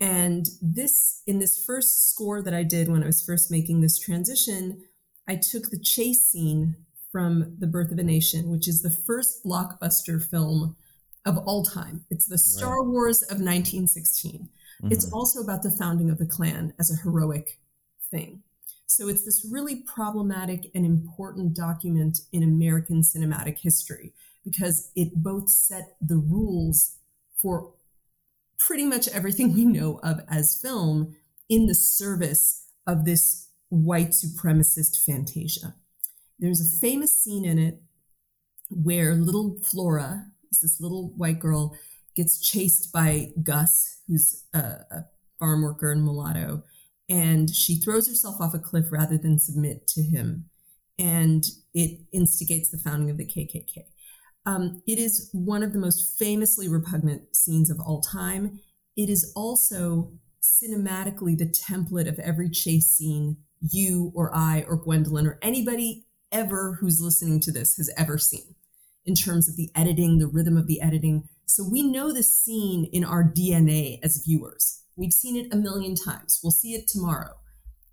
And 0.00 0.46
this, 0.60 1.22
in 1.26 1.38
this 1.38 1.62
first 1.62 2.10
score 2.10 2.42
that 2.42 2.54
I 2.54 2.62
did 2.62 2.88
when 2.88 3.02
I 3.02 3.06
was 3.06 3.22
first 3.22 3.50
making 3.50 3.80
this 3.80 3.98
transition, 3.98 4.82
I 5.28 5.36
took 5.36 5.70
the 5.70 5.78
chase 5.78 6.26
scene 6.26 6.76
from 7.12 7.56
The 7.58 7.66
Birth 7.66 7.92
of 7.92 7.98
a 7.98 8.02
Nation, 8.02 8.50
which 8.50 8.66
is 8.66 8.82
the 8.82 8.90
first 8.90 9.44
blockbuster 9.44 10.22
film 10.22 10.76
of 11.24 11.38
all 11.38 11.64
time. 11.64 12.04
It's 12.10 12.26
the 12.26 12.38
Star 12.38 12.82
right. 12.82 12.88
Wars 12.88 13.22
of 13.22 13.38
1916. 13.38 14.48
Mm-hmm. 14.82 14.92
It's 14.92 15.10
also 15.12 15.40
about 15.40 15.62
the 15.62 15.70
founding 15.70 16.10
of 16.10 16.18
the 16.18 16.26
Klan 16.26 16.74
as 16.78 16.90
a 16.90 17.02
heroic 17.02 17.60
thing. 18.10 18.42
So 18.86 19.08
it's 19.08 19.24
this 19.24 19.46
really 19.50 19.76
problematic 19.76 20.70
and 20.74 20.84
important 20.84 21.54
document 21.54 22.18
in 22.32 22.42
American 22.42 23.02
cinematic 23.02 23.58
history 23.58 24.12
because 24.44 24.90
it 24.94 25.14
both 25.16 25.50
set 25.50 25.96
the 26.00 26.16
rules 26.16 26.98
for 27.40 27.72
pretty 28.58 28.84
much 28.84 29.08
everything 29.08 29.52
we 29.52 29.64
know 29.64 30.00
of 30.02 30.20
as 30.28 30.58
film 30.60 31.16
in 31.48 31.66
the 31.66 31.74
service 31.74 32.66
of 32.86 33.04
this 33.04 33.48
white 33.68 34.10
supremacist 34.10 35.04
fantasia. 35.04 35.74
There's 36.38 36.60
a 36.60 36.80
famous 36.80 37.16
scene 37.16 37.44
in 37.44 37.58
it 37.58 37.82
where 38.70 39.14
little 39.14 39.58
Flora, 39.62 40.26
this 40.62 40.80
little 40.80 41.12
white 41.16 41.38
girl, 41.38 41.76
gets 42.14 42.38
chased 42.38 42.92
by 42.92 43.30
Gus, 43.42 44.00
who's 44.06 44.44
a, 44.54 44.58
a 44.58 45.04
farm 45.38 45.62
worker 45.62 45.90
and 45.90 46.04
mulatto, 46.04 46.62
and 47.08 47.50
she 47.54 47.76
throws 47.76 48.08
herself 48.08 48.40
off 48.40 48.54
a 48.54 48.58
cliff 48.58 48.86
rather 48.90 49.18
than 49.18 49.38
submit 49.38 49.86
to 49.88 50.02
him. 50.02 50.48
And 50.98 51.44
it 51.74 52.00
instigates 52.12 52.70
the 52.70 52.78
founding 52.78 53.10
of 53.10 53.16
the 53.16 53.26
KKK. 53.26 53.84
Um, 54.46 54.82
it 54.86 54.98
is 54.98 55.30
one 55.32 55.62
of 55.62 55.72
the 55.72 55.78
most 55.78 56.18
famously 56.18 56.68
repugnant 56.68 57.34
scenes 57.34 57.70
of 57.70 57.80
all 57.80 58.00
time. 58.00 58.60
It 58.96 59.08
is 59.08 59.32
also 59.34 60.12
cinematically 60.42 61.36
the 61.36 61.46
template 61.46 62.08
of 62.08 62.18
every 62.18 62.50
chase 62.50 62.88
scene 62.88 63.38
you 63.60 64.12
or 64.14 64.34
I 64.34 64.64
or 64.68 64.76
Gwendolyn 64.76 65.26
or 65.26 65.38
anybody 65.40 66.04
ever 66.30 66.76
who's 66.80 67.00
listening 67.00 67.40
to 67.40 67.52
this 67.52 67.76
has 67.76 67.90
ever 67.96 68.18
seen 68.18 68.54
in 69.06 69.14
terms 69.14 69.48
of 69.48 69.56
the 69.56 69.70
editing, 69.74 70.18
the 70.18 70.26
rhythm 70.26 70.56
of 70.56 70.66
the 70.66 70.80
editing. 70.80 71.28
So 71.46 71.66
we 71.70 71.82
know 71.82 72.12
the 72.12 72.22
scene 72.22 72.86
in 72.92 73.04
our 73.04 73.24
DNA 73.24 74.00
as 74.02 74.22
viewers. 74.24 74.82
We've 74.96 75.12
seen 75.12 75.36
it 75.36 75.52
a 75.52 75.56
million 75.56 75.94
times. 75.94 76.40
We'll 76.42 76.50
see 76.50 76.74
it 76.74 76.88
tomorrow. 76.88 77.34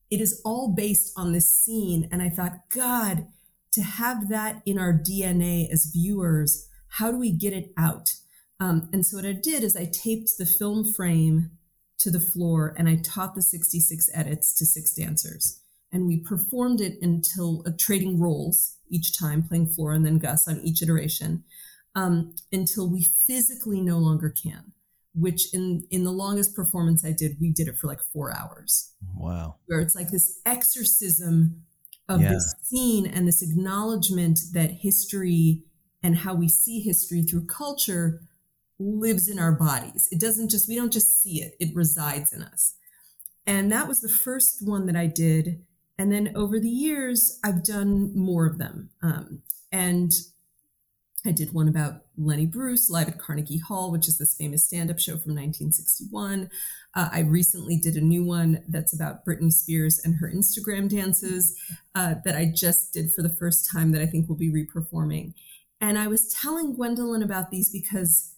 It 0.09 0.21
is 0.21 0.41
all 0.43 0.73
based 0.75 1.13
on 1.17 1.31
this 1.31 1.53
scene. 1.53 2.07
And 2.11 2.21
I 2.21 2.29
thought, 2.29 2.69
God, 2.73 3.27
to 3.73 3.81
have 3.81 4.29
that 4.29 4.61
in 4.65 4.77
our 4.77 4.93
DNA 4.93 5.69
as 5.71 5.91
viewers, 5.93 6.67
how 6.87 7.11
do 7.11 7.17
we 7.17 7.31
get 7.31 7.53
it 7.53 7.71
out? 7.77 8.13
Um, 8.59 8.89
and 8.93 9.05
so 9.05 9.17
what 9.17 9.25
I 9.25 9.31
did 9.31 9.63
is 9.63 9.75
I 9.75 9.85
taped 9.85 10.37
the 10.37 10.45
film 10.45 10.85
frame 10.85 11.51
to 11.99 12.11
the 12.11 12.19
floor 12.19 12.75
and 12.77 12.89
I 12.89 12.97
taught 12.97 13.35
the 13.35 13.41
66 13.41 14.09
edits 14.13 14.53
to 14.55 14.65
six 14.65 14.93
dancers. 14.93 15.61
And 15.91 16.07
we 16.07 16.17
performed 16.17 16.81
it 16.81 16.97
until 17.01 17.63
uh, 17.65 17.71
trading 17.77 18.19
roles 18.19 18.77
each 18.89 19.17
time, 19.17 19.43
playing 19.43 19.67
Flora 19.67 19.95
and 19.95 20.05
then 20.05 20.19
Gus 20.19 20.47
on 20.47 20.61
each 20.61 20.81
iteration, 20.81 21.43
um, 21.95 22.33
until 22.51 22.89
we 22.89 23.03
physically 23.03 23.81
no 23.81 23.97
longer 23.97 24.29
can. 24.29 24.73
Which 25.13 25.53
in 25.53 25.85
in 25.91 26.05
the 26.05 26.11
longest 26.11 26.55
performance 26.55 27.03
I 27.03 27.11
did, 27.11 27.35
we 27.41 27.51
did 27.51 27.67
it 27.67 27.77
for 27.77 27.87
like 27.87 27.99
four 28.01 28.33
hours. 28.33 28.93
Wow! 29.13 29.57
Where 29.65 29.81
it's 29.81 29.93
like 29.93 30.09
this 30.09 30.39
exorcism 30.45 31.63
of 32.11 32.21
yeah. 32.21 32.29
this 32.29 32.55
scene 32.61 33.05
and 33.05 33.27
this 33.27 33.41
acknowledgement 33.41 34.39
that 34.53 34.71
history 34.71 35.63
and 36.03 36.17
how 36.17 36.33
we 36.33 36.47
see 36.47 36.81
history 36.81 37.21
through 37.21 37.45
culture 37.45 38.21
lives 38.79 39.27
in 39.27 39.39
our 39.39 39.51
bodies. 39.51 40.09
It 40.11 40.19
doesn't 40.19 40.49
just, 40.49 40.67
we 40.67 40.75
don't 40.75 40.91
just 40.91 41.21
see 41.21 41.41
it, 41.41 41.55
it 41.59 41.75
resides 41.75 42.33
in 42.33 42.41
us. 42.41 42.75
And 43.45 43.71
that 43.71 43.87
was 43.87 44.01
the 44.01 44.09
first 44.09 44.65
one 44.65 44.85
that 44.87 44.95
I 44.95 45.07
did. 45.07 45.63
And 45.97 46.11
then 46.11 46.31
over 46.35 46.59
the 46.59 46.69
years, 46.69 47.39
I've 47.43 47.63
done 47.63 48.15
more 48.15 48.45
of 48.45 48.57
them. 48.57 48.89
Um, 49.01 49.41
and 49.71 50.11
I 51.25 51.31
did 51.31 51.53
one 51.53 51.67
about 51.67 52.01
Lenny 52.17 52.47
Bruce 52.47 52.89
live 52.89 53.07
at 53.07 53.19
Carnegie 53.19 53.59
Hall, 53.59 53.91
which 53.91 54.07
is 54.07 54.17
this 54.17 54.33
famous 54.33 54.63
stand 54.63 54.89
up 54.89 54.97
show 54.97 55.13
from 55.13 55.35
1961. 55.35 56.49
Uh, 56.95 57.09
I 57.11 57.19
recently 57.19 57.77
did 57.77 57.95
a 57.95 58.01
new 58.01 58.23
one 58.23 58.63
that's 58.67 58.93
about 58.93 59.23
Britney 59.23 59.51
Spears 59.51 59.99
and 60.03 60.15
her 60.15 60.31
Instagram 60.33 60.89
dances 60.89 61.55
uh, 61.93 62.15
that 62.25 62.35
I 62.35 62.51
just 62.53 62.93
did 62.93 63.13
for 63.13 63.21
the 63.21 63.29
first 63.29 63.69
time 63.71 63.91
that 63.91 64.01
I 64.01 64.07
think 64.07 64.27
we'll 64.27 64.37
be 64.37 64.51
reperforming. 64.51 65.33
And 65.79 65.99
I 65.99 66.07
was 66.07 66.33
telling 66.33 66.73
Gwendolyn 66.73 67.21
about 67.21 67.51
these 67.51 67.69
because 67.69 68.33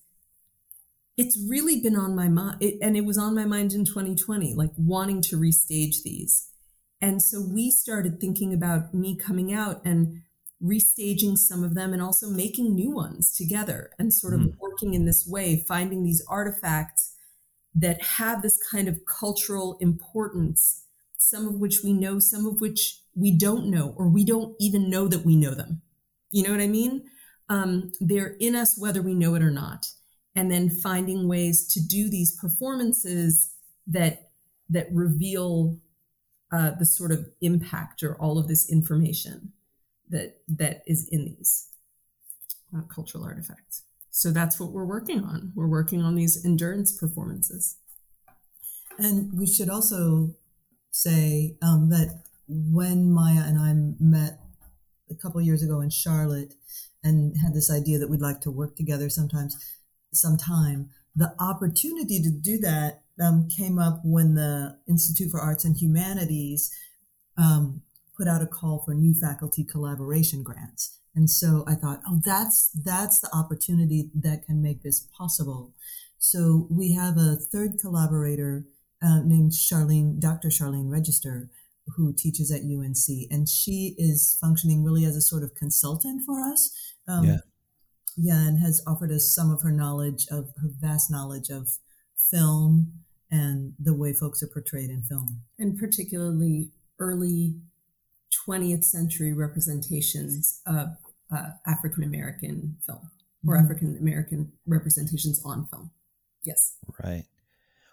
it's 1.15 1.39
really 1.47 1.79
been 1.79 1.95
on 1.95 2.15
my 2.15 2.27
mind, 2.27 2.57
it, 2.61 2.79
and 2.81 2.97
it 2.97 3.05
was 3.05 3.17
on 3.17 3.33
my 3.33 3.45
mind 3.45 3.71
in 3.71 3.85
2020, 3.85 4.55
like 4.55 4.71
wanting 4.77 5.21
to 5.21 5.37
restage 5.37 6.03
these. 6.03 6.49
And 6.99 7.21
so 7.21 7.41
we 7.41 7.71
started 7.71 8.19
thinking 8.19 8.53
about 8.53 8.93
me 8.93 9.15
coming 9.15 9.53
out 9.53 9.81
and 9.85 10.21
restaging 10.63 11.37
some 11.37 11.63
of 11.63 11.75
them 11.75 11.93
and 11.93 12.01
also 12.01 12.29
making 12.29 12.73
new 12.73 12.91
ones 12.91 13.35
together 13.35 13.91
and 13.99 14.13
sort 14.13 14.33
of 14.33 14.39
mm. 14.39 14.53
working 14.59 14.93
in 14.93 15.05
this 15.05 15.27
way, 15.27 15.63
finding 15.67 16.03
these 16.03 16.23
artifacts 16.27 17.15
that 17.75 18.01
have 18.01 18.41
this 18.41 18.59
kind 18.71 18.87
of 18.87 19.05
cultural 19.05 19.77
importance, 19.81 20.85
some 21.17 21.47
of 21.47 21.55
which 21.55 21.79
we 21.83 21.91
know, 21.91 22.19
some 22.19 22.45
of 22.45 22.61
which 22.61 23.01
we 23.15 23.35
don't 23.35 23.65
know, 23.65 23.93
or 23.97 24.07
we 24.07 24.23
don't 24.23 24.55
even 24.59 24.89
know 24.89 25.07
that 25.07 25.25
we 25.25 25.35
know 25.35 25.53
them. 25.53 25.81
You 26.31 26.43
know 26.43 26.51
what 26.51 26.61
I 26.61 26.67
mean? 26.67 27.03
Um, 27.49 27.91
they're 27.99 28.35
in 28.39 28.55
us 28.55 28.79
whether 28.79 29.01
we 29.01 29.13
know 29.13 29.35
it 29.35 29.43
or 29.43 29.51
not. 29.51 29.87
And 30.35 30.49
then 30.49 30.69
finding 30.69 31.27
ways 31.27 31.67
to 31.73 31.79
do 31.79 32.09
these 32.09 32.35
performances 32.35 33.51
that 33.85 34.29
that 34.69 34.87
reveal 34.91 35.77
uh, 36.51 36.71
the 36.79 36.85
sort 36.85 37.11
of 37.11 37.27
impact 37.41 38.01
or 38.01 38.15
all 38.15 38.39
of 38.39 38.47
this 38.47 38.71
information 38.71 39.51
that 40.13 40.37
that 40.47 40.83
is 40.87 41.09
in 41.11 41.25
these 41.25 41.67
uh, 42.75 42.81
cultural 42.93 43.23
artifacts. 43.25 43.83
So 44.09 44.31
that's 44.31 44.59
what 44.59 44.71
we're 44.71 44.85
working 44.85 45.23
on. 45.23 45.51
We're 45.55 45.67
working 45.67 46.01
on 46.01 46.15
these 46.15 46.45
endurance 46.45 46.95
performances. 46.97 47.77
And 48.99 49.37
we 49.37 49.47
should 49.47 49.69
also 49.69 50.35
say 50.91 51.57
um, 51.61 51.89
that 51.89 52.21
when 52.47 53.11
Maya 53.11 53.43
and 53.43 53.57
I 53.57 53.73
met 53.99 54.39
a 55.09 55.15
couple 55.15 55.41
years 55.41 55.63
ago 55.63 55.81
in 55.81 55.89
Charlotte 55.89 56.53
and 57.03 57.35
had 57.37 57.53
this 57.53 57.71
idea 57.71 57.97
that 57.97 58.09
we'd 58.09 58.21
like 58.21 58.41
to 58.41 58.51
work 58.51 58.75
together 58.75 59.09
sometimes, 59.09 59.57
sometime, 60.13 60.89
the 61.15 61.33
opportunity 61.39 62.21
to 62.21 62.29
do 62.29 62.59
that 62.59 63.01
um, 63.21 63.47
came 63.47 63.79
up 63.79 64.01
when 64.03 64.35
the 64.35 64.77
Institute 64.87 65.31
for 65.31 65.39
Arts 65.39 65.65
and 65.65 65.75
Humanities 65.77 66.71
um, 67.37 67.81
put 68.17 68.27
out 68.27 68.41
a 68.41 68.47
call 68.47 68.83
for 68.85 68.93
new 68.93 69.13
faculty 69.13 69.63
collaboration 69.63 70.43
grants. 70.43 70.99
And 71.15 71.29
so 71.29 71.63
I 71.67 71.75
thought, 71.75 72.01
oh, 72.07 72.21
that's 72.23 72.69
that's 72.69 73.19
the 73.19 73.29
opportunity 73.33 74.09
that 74.15 74.45
can 74.45 74.61
make 74.61 74.81
this 74.81 75.07
possible. 75.17 75.73
So 76.17 76.67
we 76.69 76.93
have 76.93 77.17
a 77.17 77.35
third 77.35 77.79
collaborator 77.79 78.65
uh, 79.01 79.19
named 79.23 79.51
Charlene, 79.51 80.19
Dr. 80.19 80.47
Charlene 80.47 80.89
Register, 80.89 81.49
who 81.95 82.13
teaches 82.13 82.51
at 82.51 82.61
UNC, 82.61 83.27
and 83.29 83.47
she 83.47 83.93
is 83.97 84.37
functioning 84.39 84.83
really 84.83 85.05
as 85.05 85.15
a 85.15 85.21
sort 85.21 85.43
of 85.43 85.53
consultant 85.53 86.23
for 86.25 86.39
us. 86.41 86.93
Um, 87.07 87.25
yeah. 87.25 87.37
Yeah, 88.15 88.47
and 88.47 88.59
has 88.59 88.81
offered 88.87 89.11
us 89.11 89.33
some 89.33 89.51
of 89.51 89.61
her 89.63 89.71
knowledge 89.71 90.27
of 90.29 90.51
her 90.61 90.69
vast 90.79 91.09
knowledge 91.09 91.49
of 91.49 91.77
film 92.15 92.93
and 93.31 93.73
the 93.79 93.95
way 93.95 94.13
folks 94.13 94.43
are 94.43 94.47
portrayed 94.47 94.91
in 94.91 95.01
film, 95.01 95.41
and 95.57 95.77
particularly 95.77 96.69
early 96.99 97.55
20th 98.47 98.83
century 98.83 99.33
representations 99.33 100.61
of 100.65 100.89
uh, 101.35 101.49
African 101.65 102.03
American 102.03 102.77
film 102.85 103.11
or 103.45 103.55
mm-hmm. 103.55 103.65
African 103.65 103.97
American 103.99 104.51
representations 104.65 105.41
on 105.43 105.65
film. 105.65 105.91
Yes. 106.43 106.75
Right. 107.03 107.25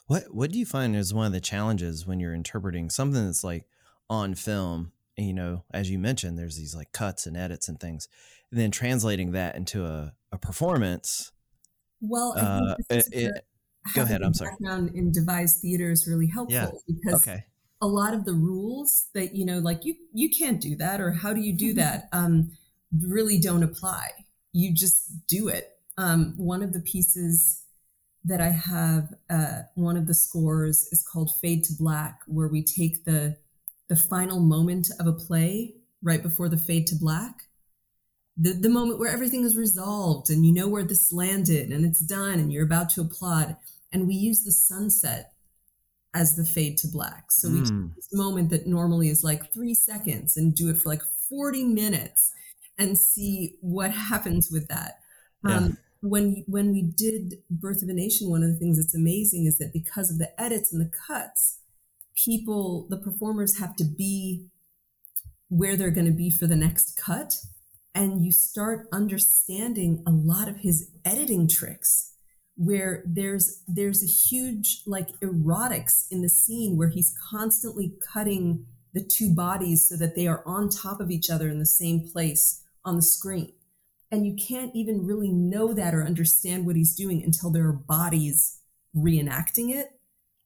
What 0.06 0.34
What 0.34 0.50
do 0.50 0.58
you 0.58 0.66
find 0.66 0.96
is 0.96 1.14
one 1.14 1.26
of 1.26 1.32
the 1.32 1.40
challenges 1.40 2.06
when 2.06 2.20
you're 2.20 2.34
interpreting 2.34 2.90
something 2.90 3.24
that's 3.26 3.44
like 3.44 3.66
on 4.08 4.34
film? 4.34 4.92
You 5.16 5.34
know, 5.34 5.64
as 5.72 5.90
you 5.90 5.98
mentioned, 5.98 6.38
there's 6.38 6.56
these 6.56 6.74
like 6.74 6.92
cuts 6.92 7.26
and 7.26 7.36
edits 7.36 7.68
and 7.68 7.78
things, 7.78 8.08
and 8.50 8.58
then 8.58 8.70
translating 8.70 9.32
that 9.32 9.54
into 9.54 9.84
a, 9.84 10.14
a 10.32 10.38
performance. 10.38 11.32
Well, 12.00 12.34
uh, 12.38 12.76
it, 12.88 13.44
Go 13.94 14.02
ahead. 14.02 14.22
I'm 14.22 14.34
sorry. 14.34 14.50
Background 14.52 14.90
in 14.94 15.12
devised 15.12 15.60
theater 15.60 15.90
is 15.90 16.06
really 16.06 16.26
helpful 16.26 16.82
Yeah. 16.86 16.94
because 17.02 17.22
Okay. 17.22 17.44
A 17.80 17.86
lot 17.86 18.14
of 18.14 18.24
the 18.24 18.34
rules 18.34 19.08
that 19.14 19.34
you 19.34 19.44
know 19.44 19.58
like 19.58 19.84
you 19.84 19.94
you 20.12 20.28
can't 20.30 20.60
do 20.60 20.76
that 20.76 21.00
or 21.00 21.12
how 21.12 21.32
do 21.32 21.40
you 21.40 21.52
do 21.52 21.72
that 21.74 22.08
um 22.12 22.52
really 22.92 23.38
don't 23.38 23.62
apply. 23.62 24.10
You 24.52 24.74
just 24.74 25.26
do 25.26 25.48
it. 25.48 25.70
Um 25.96 26.34
one 26.36 26.62
of 26.62 26.72
the 26.72 26.80
pieces 26.80 27.64
that 28.22 28.40
i 28.40 28.50
have 28.50 29.14
uh 29.30 29.62
one 29.76 29.96
of 29.96 30.06
the 30.06 30.14
scores 30.14 30.86
is 30.92 31.02
called 31.02 31.34
fade 31.40 31.64
to 31.64 31.72
black 31.72 32.20
where 32.26 32.48
we 32.48 32.62
take 32.62 33.04
the 33.04 33.34
the 33.88 33.96
final 33.96 34.40
moment 34.40 34.88
of 35.00 35.06
a 35.06 35.12
play 35.12 35.74
right 36.02 36.22
before 36.22 36.48
the 36.48 36.56
fade 36.56 36.86
to 36.86 36.94
black. 36.94 37.42
The, 38.36 38.52
the 38.52 38.68
moment 38.68 38.98
where 38.98 39.12
everything 39.12 39.44
is 39.44 39.56
resolved 39.56 40.30
and 40.30 40.46
you 40.46 40.52
know 40.52 40.68
where 40.68 40.84
this 40.84 41.12
landed 41.12 41.70
and 41.70 41.84
it's 41.84 42.00
done 42.00 42.38
and 42.38 42.52
you're 42.52 42.64
about 42.64 42.88
to 42.90 43.00
applaud. 43.00 43.56
And 43.92 44.06
we 44.06 44.14
use 44.14 44.44
the 44.44 44.52
sunset 44.52 45.29
as 46.14 46.36
the 46.36 46.44
fade 46.44 46.76
to 46.78 46.88
black. 46.88 47.30
So 47.30 47.48
we 47.48 47.60
Mm. 47.60 47.86
take 47.86 47.96
this 47.96 48.08
moment 48.12 48.50
that 48.50 48.66
normally 48.66 49.08
is 49.08 49.22
like 49.22 49.52
three 49.52 49.74
seconds 49.74 50.36
and 50.36 50.54
do 50.54 50.68
it 50.68 50.78
for 50.78 50.88
like 50.88 51.02
40 51.28 51.64
minutes 51.64 52.32
and 52.78 52.98
see 52.98 53.56
what 53.60 53.92
happens 53.92 54.50
with 54.50 54.68
that. 54.68 55.00
Yeah. 55.44 55.56
Um, 55.56 55.78
when 56.02 56.44
when 56.46 56.72
we 56.72 56.82
did 56.82 57.42
Birth 57.50 57.82
of 57.82 57.88
a 57.90 57.92
Nation, 57.92 58.30
one 58.30 58.42
of 58.42 58.50
the 58.50 58.56
things 58.56 58.78
that's 58.78 58.94
amazing 58.94 59.46
is 59.46 59.58
that 59.58 59.72
because 59.72 60.10
of 60.10 60.18
the 60.18 60.40
edits 60.40 60.72
and 60.72 60.80
the 60.80 60.90
cuts, 61.06 61.58
people, 62.14 62.86
the 62.88 62.96
performers 62.96 63.58
have 63.58 63.76
to 63.76 63.84
be 63.84 64.48
where 65.48 65.76
they're 65.76 65.90
going 65.90 66.06
to 66.06 66.12
be 66.12 66.30
for 66.30 66.46
the 66.46 66.56
next 66.56 66.96
cut. 66.96 67.34
And 67.94 68.24
you 68.24 68.32
start 68.32 68.86
understanding 68.92 70.02
a 70.06 70.10
lot 70.12 70.48
of 70.48 70.58
his 70.58 70.90
editing 71.04 71.48
tricks 71.48 72.14
where 72.60 73.02
there's 73.06 73.62
there's 73.66 74.02
a 74.02 74.06
huge 74.06 74.82
like 74.86 75.08
erotics 75.20 76.04
in 76.10 76.20
the 76.20 76.28
scene 76.28 76.76
where 76.76 76.90
he's 76.90 77.14
constantly 77.30 77.94
cutting 78.12 78.66
the 78.92 79.02
two 79.02 79.34
bodies 79.34 79.88
so 79.88 79.96
that 79.96 80.14
they 80.14 80.26
are 80.26 80.42
on 80.44 80.68
top 80.68 81.00
of 81.00 81.10
each 81.10 81.30
other 81.30 81.48
in 81.48 81.58
the 81.58 81.64
same 81.64 82.06
place 82.06 82.62
on 82.84 82.96
the 82.96 83.02
screen 83.02 83.50
and 84.12 84.26
you 84.26 84.34
can't 84.36 84.76
even 84.76 85.06
really 85.06 85.30
know 85.32 85.72
that 85.72 85.94
or 85.94 86.04
understand 86.04 86.66
what 86.66 86.76
he's 86.76 86.94
doing 86.94 87.22
until 87.24 87.50
there 87.50 87.66
are 87.66 87.72
bodies 87.72 88.58
reenacting 88.94 89.74
it 89.74 89.88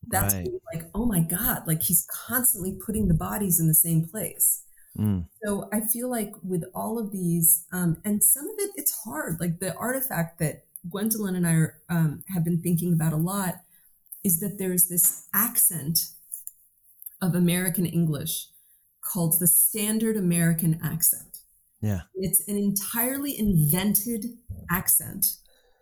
that's 0.07 0.35
Right. 0.35 0.49
like 0.73 0.85
oh 0.95 1.07
my 1.07 1.19
god 1.21 1.65
like 1.67 1.83
he's 1.83 2.07
constantly 2.29 2.79
putting 2.87 3.09
the 3.09 3.15
bodies 3.15 3.59
in 3.59 3.67
the 3.67 3.75
same 3.75 4.05
place 4.05 4.61
Mm. 4.97 5.27
so 5.45 5.69
I 5.73 5.81
feel 5.81 6.09
like 6.09 6.33
with 6.45 6.63
all 6.73 7.01
of 7.01 7.11
these, 7.11 7.65
um, 7.73 7.97
and 8.05 8.23
some 8.23 8.45
of 8.45 8.55
it, 8.59 8.71
it's 8.77 8.95
hard. 9.05 9.41
Like 9.41 9.59
the 9.59 9.75
artifact 9.75 10.39
that 10.39 10.67
Gwendolyn 10.89 11.37
and 11.37 11.47
I 11.47 11.55
are, 11.55 11.79
um, 11.89 12.25
have 12.29 12.45
been 12.45 12.61
thinking 12.61 12.93
about 12.93 13.13
a 13.13 13.17
lot 13.17 13.57
is 14.23 14.41
that 14.41 14.59
there's 14.59 14.89
this 14.89 15.29
accent 15.35 16.09
of 17.21 17.35
American 17.35 17.87
English 17.87 18.49
called 19.03 19.39
the 19.39 19.47
Standard 19.47 20.17
American 20.17 20.81
accent. 20.83 21.39
Yeah. 21.81 22.01
It's 22.15 22.47
an 22.49 22.57
entirely 22.57 23.39
invented 23.39 24.39
accent 24.71 25.27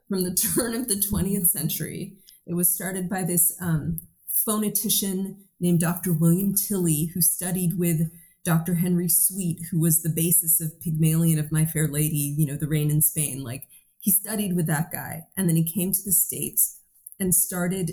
from 0.09 0.25
the 0.25 0.35
turn 0.54 0.75
of 0.75 0.88
the 0.88 0.97
20th 0.97 1.47
century. 1.47 2.16
It 2.47 2.54
was 2.54 2.68
started 2.68 3.09
by 3.09 3.23
this 3.23 3.56
um, 3.61 4.00
phonetician 4.47 5.37
named 5.61 5.80
Dr. 5.80 6.12
William 6.12 6.54
Tilly, 6.54 7.12
who 7.14 7.23
studied 7.23 7.78
with 7.78 8.11
Dr. 8.44 8.75
Henry 8.75 9.09
Sweet, 9.09 9.61
who 9.71 9.78
was 9.78 10.02
the 10.02 10.09
basis 10.09 10.61
of 10.61 10.80
Pygmalion 10.80 11.38
of 11.38 11.52
My 11.52 11.64
Fair 11.64 11.87
Lady, 11.87 12.35
you 12.37 12.47
know, 12.47 12.56
The 12.56 12.66
Rain 12.66 12.90
in 12.90 13.00
Spain. 13.00 13.44
Like 13.44 13.68
he 14.02 14.11
studied 14.11 14.56
with 14.56 14.66
that 14.66 14.90
guy. 14.90 15.28
And 15.37 15.49
then 15.49 15.54
he 15.54 15.62
came 15.64 15.92
to 15.92 16.02
the 16.04 16.12
States 16.12 16.80
and 17.21 17.32
started 17.32 17.92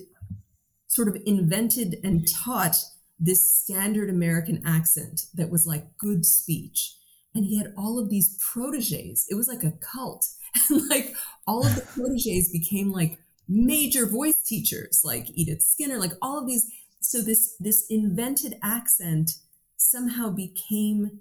sort 0.88 1.08
of 1.08 1.16
invented 1.24 1.98
and 2.04 2.28
taught 2.28 2.84
this 3.20 3.54
standard 3.54 4.10
American 4.10 4.60
accent 4.65 5.28
that 5.36 5.52
was 5.52 5.67
like 5.67 5.98
good 6.00 6.26
speech. 6.26 6.95
And 7.36 7.45
he 7.45 7.60
had 7.60 7.74
all 7.78 8.00
of 8.00 8.10
these 8.10 8.36
proteges. 8.39 9.28
It 9.30 9.36
was 9.36 9.48
like 9.48 9.63
a 9.63 9.78
cult. 9.80 10.28
And 10.72 10.89
like 10.89 11.13
all 11.45 11.63
of 11.63 11.76
the 11.76 11.82
proteges 11.93 12.50
became 12.52 12.91
like 12.91 13.19
major 13.48 14.08
voice 14.08 14.41
teachers, 14.43 15.02
like 15.04 15.28
Edith 15.36 15.62
Skinner, 15.62 16.00
like 16.00 16.13
all 16.24 16.39
of 16.39 16.48
these. 16.48 16.65
So 17.02 17.22
this 17.22 17.56
this 17.60 17.86
invented 17.88 18.56
accent 18.63 19.34
somehow 19.78 20.32
became 20.32 21.19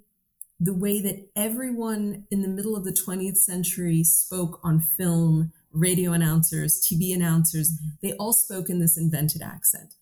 the 0.60 0.74
way 0.74 1.00
that 1.00 1.28
everyone 1.36 2.24
in 2.30 2.42
the 2.42 2.48
middle 2.48 2.76
of 2.76 2.84
the 2.84 2.92
20th 2.92 3.36
century 3.36 4.02
spoke 4.02 4.60
on 4.64 4.80
film, 4.80 5.52
radio 5.72 6.12
announcers, 6.12 6.80
TV 6.80 7.14
announcers. 7.14 7.72
They 8.02 8.12
all 8.14 8.32
spoke 8.32 8.68
in 8.68 8.80
this 8.80 8.96
invented 8.98 9.42
accent. 9.42 9.94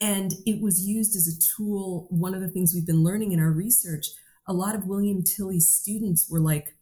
And 0.00 0.34
it 0.46 0.62
was 0.62 0.86
used 0.86 1.16
as 1.16 1.26
a 1.26 1.56
tool. 1.56 2.06
One 2.10 2.34
of 2.34 2.40
the 2.40 2.48
things 2.48 2.72
we've 2.72 2.86
been 2.86 3.02
learning 3.02 3.32
in 3.32 3.40
our 3.40 3.50
research, 3.50 4.06
a 4.46 4.52
lot 4.52 4.76
of 4.76 4.86
William 4.86 5.24
Tilly's 5.24 5.68
students 5.68 6.28
were 6.30 6.40
like 6.40 6.76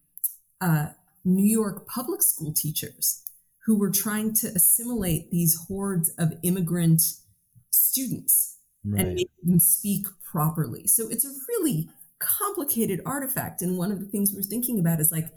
uh, 0.61 0.89
New 1.25 1.47
York 1.47 1.89
public 1.89 2.23
school 2.23 2.53
teachers 2.53 3.23
who 3.65 3.79
were 3.79 3.91
trying 3.91 4.35
to 4.35 4.49
assimilate 4.49 5.31
these 5.31 5.59
hordes 5.67 6.11
of 6.19 6.35
immigrant 6.43 7.03
students 7.71 8.59
and 8.97 9.15
make 9.15 9.31
them 9.43 9.59
speak 9.59 10.07
properly. 10.25 10.87
So 10.87 11.09
it's 11.09 11.25
a 11.25 11.33
really 11.49 11.89
complicated 12.19 13.01
artifact. 13.05 13.63
And 13.63 13.79
one 13.79 13.93
of 13.93 14.01
the 14.01 14.07
things 14.07 14.33
we're 14.35 14.43
thinking 14.43 14.79
about 14.79 15.01
is 15.01 15.13
like, 15.13 15.29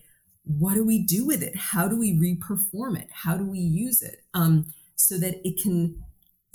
what 0.44 0.76
do 0.76 0.86
we 0.86 1.00
do 1.00 1.26
with 1.26 1.44
it? 1.44 1.56
How 1.56 1.88
do 1.88 1.98
we 1.98 2.14
reperform 2.14 3.00
it? 3.00 3.10
How 3.12 3.38
do 3.38 3.46
we 3.46 3.60
use 3.60 4.02
it 4.02 4.22
um, 4.34 4.66
so 4.96 5.18
that 5.18 5.46
it 5.48 5.62
can 5.62 6.04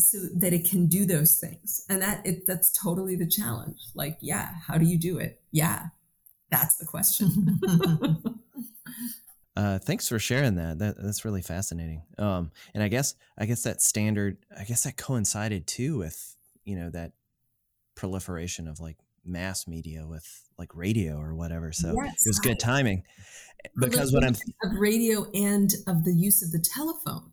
so 0.01 0.19
that 0.35 0.53
it 0.53 0.69
can 0.69 0.87
do 0.87 1.05
those 1.07 1.39
things? 1.39 1.85
And 1.89 2.03
that 2.03 2.27
it, 2.27 2.47
that's 2.47 2.73
totally 2.73 3.15
the 3.15 3.27
challenge. 3.27 3.79
Like, 3.95 4.19
yeah, 4.21 4.51
how 4.67 4.79
do 4.79 4.87
you 4.87 4.99
do 4.99 5.19
it? 5.19 5.41
Yeah, 5.53 5.87
that's 6.51 6.77
the 6.77 6.87
question. 6.87 7.61
Uh, 9.57 9.79
thanks 9.79 10.09
for 10.09 10.19
sharing 10.19 10.57
that. 10.57 10.79
That 10.81 10.97
that's 11.01 11.25
really 11.25 11.43
fascinating. 11.43 12.03
Um, 12.19 12.51
and 12.75 12.83
I 12.83 12.89
guess 12.89 13.15
I 13.39 13.47
guess 13.47 13.63
that 13.63 13.81
standard, 13.81 14.39
I 14.57 14.65
guess 14.65 14.83
that 14.83 14.97
coincided 14.97 15.67
too 15.67 15.97
with 15.99 16.37
you 16.65 16.75
know 16.75 16.91
that 16.91 17.13
proliferation 17.95 18.67
of 18.67 18.81
like 18.81 18.97
mass 19.25 19.67
media 19.67 20.07
with 20.07 20.27
like 20.59 20.75
radio 20.75 21.17
or 21.19 21.35
whatever. 21.35 21.73
So 21.73 21.95
Yes, 21.95 22.27
it 22.27 22.29
was 22.31 22.39
good 22.39 22.59
timing. 22.61 23.03
Eh, 23.65 23.69
because 23.79 24.13
what 24.13 24.25
I'm 24.25 24.35
of 24.63 24.79
radio 24.79 25.31
and 25.33 25.73
of 25.87 26.05
the 26.05 26.13
use 26.13 26.43
of 26.43 26.53
the 26.53 26.59
telephone. 26.59 27.33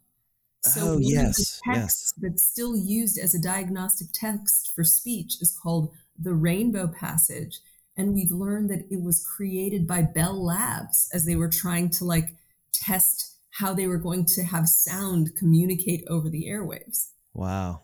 Oh, 0.78 0.86
one 0.86 0.94
of 0.94 1.00
the 1.00 1.06
yes, 1.06 1.60
yes. 1.66 2.14
that's 2.18 2.44
still 2.44 2.76
used 2.78 3.18
as 3.18 3.34
a 3.34 3.42
diagnostic 3.42 4.10
text 4.14 4.72
for 4.76 4.84
speech 4.84 5.42
is 5.42 5.58
called 5.62 5.92
the 6.20 6.36
Rainbow 6.36 6.88
Passage, 6.88 7.60
and 7.98 8.14
we've 8.14 8.30
learned 8.32 8.70
that 8.70 8.86
it 8.92 9.02
was 9.02 9.26
created 9.26 9.88
by 9.88 10.04
Bell 10.04 10.44
Labs 10.46 11.10
as 11.14 11.26
they 11.26 11.36
were 11.36 11.50
trying 11.50 11.90
to 11.92 12.06
like 12.06 12.36
test 12.74 13.36
how 13.56 13.74
they 13.74 13.88
were 13.88 13.98
going 13.98 14.24
to 14.26 14.44
have 14.44 14.68
sound 14.70 15.32
communicate 15.36 16.04
over 16.08 16.30
the 16.30 16.46
airwaves. 16.48 17.08
wow. 17.34 17.82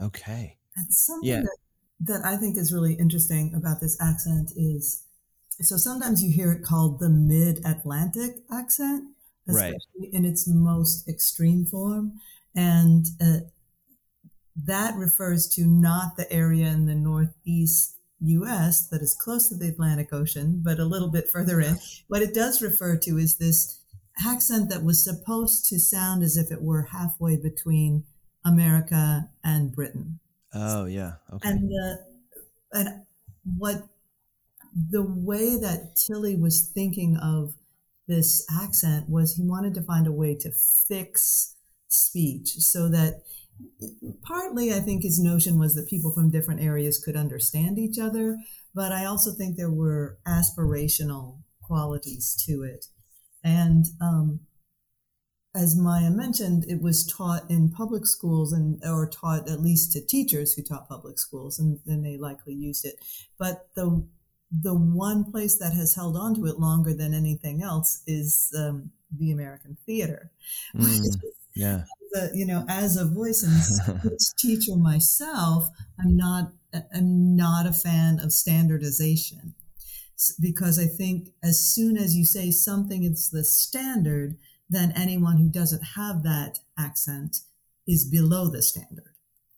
Okay. 0.00 0.56
And 0.76 0.92
something 0.92 1.28
Yeah. 1.28 1.40
that, 1.42 1.56
that 2.04 2.24
I 2.24 2.36
think 2.36 2.56
is 2.56 2.72
really 2.72 2.94
interesting 2.94 3.54
about 3.54 3.80
this 3.80 3.96
accent 4.00 4.52
is 4.56 5.04
so 5.60 5.76
sometimes 5.76 6.22
you 6.22 6.32
hear 6.32 6.52
it 6.52 6.64
called 6.64 6.98
the 6.98 7.08
mid 7.08 7.60
Atlantic 7.64 8.36
accent, 8.50 9.04
Right. 9.46 9.74
in 10.12 10.24
its 10.24 10.46
most 10.48 11.08
extreme 11.08 11.64
form. 11.66 12.14
And 12.54 13.06
uh, 13.20 13.38
that 14.56 14.94
refers 14.96 15.48
to 15.54 15.66
not 15.66 16.16
the 16.16 16.30
area 16.32 16.66
in 16.68 16.86
the 16.86 16.94
northeast 16.94 17.96
US 18.20 18.86
that 18.88 19.02
is 19.02 19.14
close 19.14 19.48
to 19.48 19.56
the 19.56 19.68
Atlantic 19.68 20.12
Ocean, 20.12 20.60
but 20.64 20.78
a 20.78 20.84
little 20.84 21.10
bit 21.10 21.28
further 21.28 21.60
in. 21.60 21.78
What 22.08 22.22
it 22.22 22.34
does 22.34 22.62
refer 22.62 22.96
to 22.98 23.18
is 23.18 23.36
this 23.36 23.80
accent 24.24 24.68
that 24.70 24.84
was 24.84 25.02
supposed 25.02 25.68
to 25.70 25.78
sound 25.80 26.22
as 26.22 26.36
if 26.36 26.52
it 26.52 26.62
were 26.62 26.82
halfway 26.92 27.36
between 27.36 28.04
America 28.44 29.30
and 29.42 29.72
Britain. 29.74 30.20
Oh 30.54 30.86
yeah. 30.86 31.14
Okay. 31.32 31.48
And 31.48 31.70
the 31.70 31.98
and 32.72 32.88
what 33.58 33.82
the 34.74 35.02
way 35.02 35.58
that 35.60 35.96
Tilly 35.96 36.36
was 36.36 36.70
thinking 36.74 37.16
of 37.16 37.54
this 38.08 38.46
accent 38.50 39.08
was 39.08 39.34
he 39.34 39.42
wanted 39.42 39.74
to 39.74 39.82
find 39.82 40.06
a 40.06 40.12
way 40.12 40.34
to 40.34 40.50
fix 40.50 41.56
speech 41.88 42.48
so 42.58 42.88
that 42.88 43.22
partly 44.22 44.72
I 44.72 44.80
think 44.80 45.02
his 45.02 45.20
notion 45.20 45.58
was 45.58 45.74
that 45.74 45.88
people 45.88 46.12
from 46.12 46.30
different 46.30 46.60
areas 46.60 47.02
could 47.02 47.16
understand 47.16 47.78
each 47.78 47.98
other, 47.98 48.38
but 48.74 48.92
I 48.92 49.04
also 49.04 49.32
think 49.32 49.56
there 49.56 49.70
were 49.70 50.18
aspirational 50.26 51.38
qualities 51.62 52.34
to 52.46 52.62
it. 52.62 52.86
And 53.44 53.86
um, 54.00 54.40
as 55.54 55.76
Maya 55.76 56.10
mentioned, 56.10 56.64
it 56.68 56.80
was 56.80 57.06
taught 57.06 57.50
in 57.50 57.70
public 57.70 58.06
schools 58.06 58.52
and 58.52 58.80
or 58.84 59.06
taught 59.06 59.50
at 59.50 59.60
least 59.60 59.92
to 59.92 60.04
teachers 60.04 60.54
who 60.54 60.62
taught 60.62 60.88
public 60.88 61.18
schools, 61.18 61.58
and 61.58 61.78
then 61.84 62.02
they 62.02 62.16
likely 62.16 62.54
used 62.54 62.84
it. 62.86 62.94
But 63.38 63.68
the 63.74 64.06
the 64.50 64.74
one 64.74 65.30
place 65.30 65.58
that 65.58 65.72
has 65.72 65.94
held 65.94 66.16
on 66.16 66.34
to 66.34 66.46
it 66.46 66.58
longer 66.58 66.94
than 66.94 67.14
anything 67.14 67.62
else 67.62 68.02
is 68.06 68.52
um, 68.58 68.90
the 69.18 69.32
American 69.32 69.76
theater. 69.86 70.30
Mm, 70.76 71.16
yeah. 71.54 71.84
the, 72.12 72.30
you 72.34 72.46
know, 72.46 72.64
as 72.68 72.96
a 72.96 73.06
voice 73.06 73.42
and 73.42 74.20
speech 74.20 74.60
teacher 74.60 74.76
myself, 74.76 75.68
I'm 75.98 76.16
not 76.16 76.52
I'm 76.94 77.36
not 77.36 77.66
a 77.66 77.72
fan 77.72 78.18
of 78.20 78.32
standardization 78.32 79.54
because 80.40 80.78
I 80.78 80.86
think 80.86 81.28
as 81.42 81.58
soon 81.60 81.96
as 81.98 82.16
you 82.16 82.24
say 82.24 82.50
something 82.50 83.04
is 83.04 83.30
the 83.30 83.44
standard, 83.44 84.36
then 84.72 84.92
anyone 84.96 85.36
who 85.36 85.48
doesn't 85.48 85.82
have 85.96 86.22
that 86.22 86.58
accent 86.78 87.38
is 87.86 88.04
below 88.04 88.48
the 88.48 88.62
standard 88.62 89.14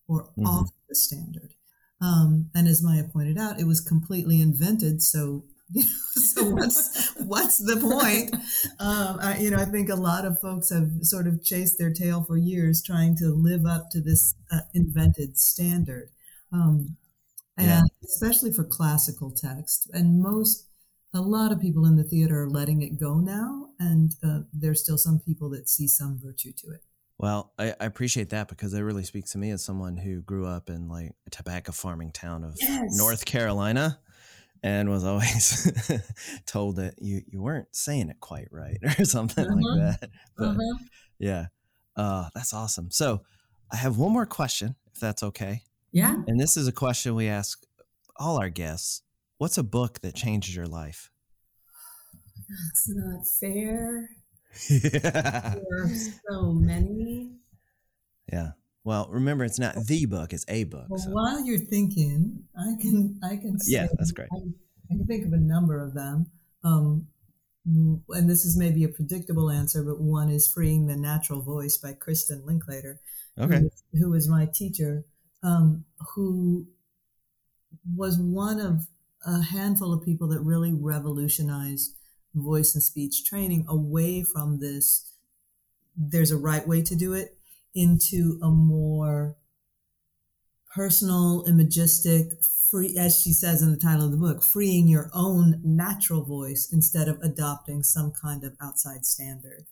or 0.08 0.24
mm-hmm. 0.24 0.46
off 0.46 0.70
the 0.88 0.94
standard. 0.94 1.54
Um, 2.00 2.50
and 2.54 2.68
as 2.68 2.82
Maya 2.82 3.04
pointed 3.04 3.38
out, 3.38 3.60
it 3.60 3.66
was 3.66 3.80
completely 3.80 4.40
invented. 4.40 5.02
So, 5.02 5.44
you 5.70 5.82
know, 5.82 6.20
so 6.22 6.50
what's 6.50 7.14
what's 7.18 7.58
the 7.58 7.76
point? 7.76 8.34
Um, 8.78 9.18
I, 9.20 9.38
you 9.38 9.50
know, 9.50 9.58
I 9.58 9.64
think 9.64 9.88
a 9.88 9.94
lot 9.94 10.24
of 10.24 10.40
folks 10.40 10.70
have 10.70 10.90
sort 11.02 11.26
of 11.26 11.42
chased 11.42 11.78
their 11.78 11.92
tail 11.92 12.22
for 12.22 12.36
years 12.36 12.82
trying 12.82 13.16
to 13.18 13.26
live 13.26 13.64
up 13.64 13.90
to 13.90 14.00
this 14.00 14.34
uh, 14.52 14.60
invented 14.74 15.38
standard. 15.38 16.10
Um, 16.52 16.96
and 17.56 17.66
yeah. 17.66 17.82
especially 18.04 18.52
for 18.52 18.64
classical 18.64 19.30
text. 19.30 19.88
And 19.92 20.20
most, 20.20 20.66
a 21.14 21.20
lot 21.20 21.52
of 21.52 21.60
people 21.60 21.86
in 21.86 21.96
the 21.96 22.04
theater 22.04 22.42
are 22.42 22.50
letting 22.50 22.82
it 22.82 22.98
go 22.98 23.20
now, 23.20 23.68
and 23.78 24.14
uh, 24.22 24.40
there's 24.52 24.82
still 24.82 24.98
some 24.98 25.20
people 25.20 25.48
that 25.50 25.68
see 25.68 25.86
some 25.86 26.18
virtue 26.22 26.52
to 26.58 26.70
it. 26.70 26.82
Well, 27.18 27.52
I, 27.58 27.74
I, 27.80 27.84
appreciate 27.84 28.30
that 28.30 28.48
because 28.48 28.74
it 28.74 28.80
really 28.80 29.04
speaks 29.04 29.30
to 29.32 29.38
me 29.38 29.50
as 29.50 29.64
someone 29.64 29.96
who 29.96 30.20
grew 30.20 30.46
up 30.46 30.68
in 30.68 30.88
like 30.88 31.12
a 31.26 31.30
tobacco 31.30 31.70
farming 31.70 32.10
town 32.10 32.42
of 32.42 32.56
yes. 32.60 32.98
North 32.98 33.24
Carolina 33.24 34.00
and 34.64 34.90
was 34.90 35.04
always 35.04 36.02
told 36.46 36.76
that 36.76 36.94
you, 37.00 37.22
you 37.28 37.40
weren't 37.40 37.68
saying 37.70 38.08
it 38.08 38.18
quite 38.18 38.48
right 38.50 38.78
or 38.82 39.04
something 39.04 39.46
uh-huh. 39.46 39.56
like 39.56 40.00
that. 40.00 40.10
But 40.36 40.48
uh-huh. 40.48 40.78
yeah, 41.20 41.46
uh, 41.96 42.30
that's 42.34 42.52
awesome. 42.52 42.90
So 42.90 43.22
I 43.72 43.76
have 43.76 43.96
one 43.96 44.12
more 44.12 44.26
question, 44.26 44.74
if 44.92 44.98
that's 44.98 45.22
okay. 45.22 45.62
Yeah. 45.92 46.16
And 46.26 46.40
this 46.40 46.56
is 46.56 46.66
a 46.66 46.72
question 46.72 47.14
we 47.14 47.28
ask 47.28 47.62
all 48.16 48.38
our 48.38 48.48
guests. 48.48 49.02
What's 49.38 49.58
a 49.58 49.62
book 49.62 50.00
that 50.02 50.14
changed 50.14 50.54
your 50.54 50.66
life? 50.66 51.10
That's 52.48 52.88
not 52.88 53.26
fair. 53.40 54.10
Yeah. 54.70 55.54
There 55.54 55.82
are 55.82 55.90
so 56.30 56.52
many. 56.52 57.32
Yeah. 58.32 58.50
Well, 58.84 59.08
remember, 59.10 59.44
it's 59.44 59.58
not 59.58 59.74
the 59.86 60.06
book; 60.06 60.32
it's 60.32 60.44
a 60.46 60.64
book. 60.64 60.86
Well, 60.88 61.00
so. 61.00 61.10
while 61.10 61.44
you're 61.44 61.58
thinking, 61.58 62.44
I 62.56 62.80
can 62.80 63.18
I 63.22 63.36
can 63.36 63.58
yeah, 63.66 63.88
that's 63.98 64.12
great. 64.12 64.28
I, 64.32 64.36
I, 64.36 64.96
can 64.96 65.06
think 65.06 65.26
of 65.26 65.32
a 65.32 65.38
number 65.38 65.82
of 65.82 65.94
them. 65.94 66.26
Um, 66.62 67.08
and 67.64 68.28
this 68.28 68.44
is 68.44 68.56
maybe 68.56 68.84
a 68.84 68.88
predictable 68.88 69.50
answer, 69.50 69.82
but 69.82 70.00
one 70.00 70.30
is 70.30 70.46
"Freeing 70.46 70.86
the 70.86 70.96
Natural 70.96 71.40
Voice" 71.40 71.78
by 71.78 71.94
Kristin 71.94 72.44
Linklater, 72.44 73.00
okay, 73.38 73.62
who, 73.92 73.98
who 73.98 74.10
was 74.10 74.28
my 74.28 74.46
teacher 74.46 75.06
um, 75.44 75.84
who 76.14 76.66
was 77.94 78.18
one 78.18 78.58
of 78.58 78.86
a 79.26 79.42
handful 79.42 79.92
of 79.92 80.04
people 80.04 80.28
that 80.28 80.40
really 80.40 80.72
revolutionized 80.72 81.94
voice 82.34 82.74
and 82.74 82.82
speech 82.82 83.24
training 83.24 83.64
away 83.68 84.22
from 84.22 84.60
this 84.60 85.12
there's 85.96 86.32
a 86.32 86.36
right 86.36 86.66
way 86.66 86.82
to 86.82 86.96
do 86.96 87.12
it 87.12 87.36
into 87.74 88.38
a 88.42 88.48
more 88.48 89.36
personal 90.74 91.44
imagistic 91.46 92.32
free 92.70 92.96
as 92.98 93.20
she 93.20 93.32
says 93.32 93.62
in 93.62 93.70
the 93.70 93.76
title 93.76 94.06
of 94.06 94.10
the 94.10 94.16
book 94.16 94.42
freeing 94.42 94.88
your 94.88 95.10
own 95.14 95.60
natural 95.62 96.24
voice 96.24 96.68
instead 96.72 97.06
of 97.06 97.18
adopting 97.22 97.82
some 97.82 98.12
kind 98.20 98.42
of 98.42 98.54
outside 98.60 99.04
standard 99.06 99.66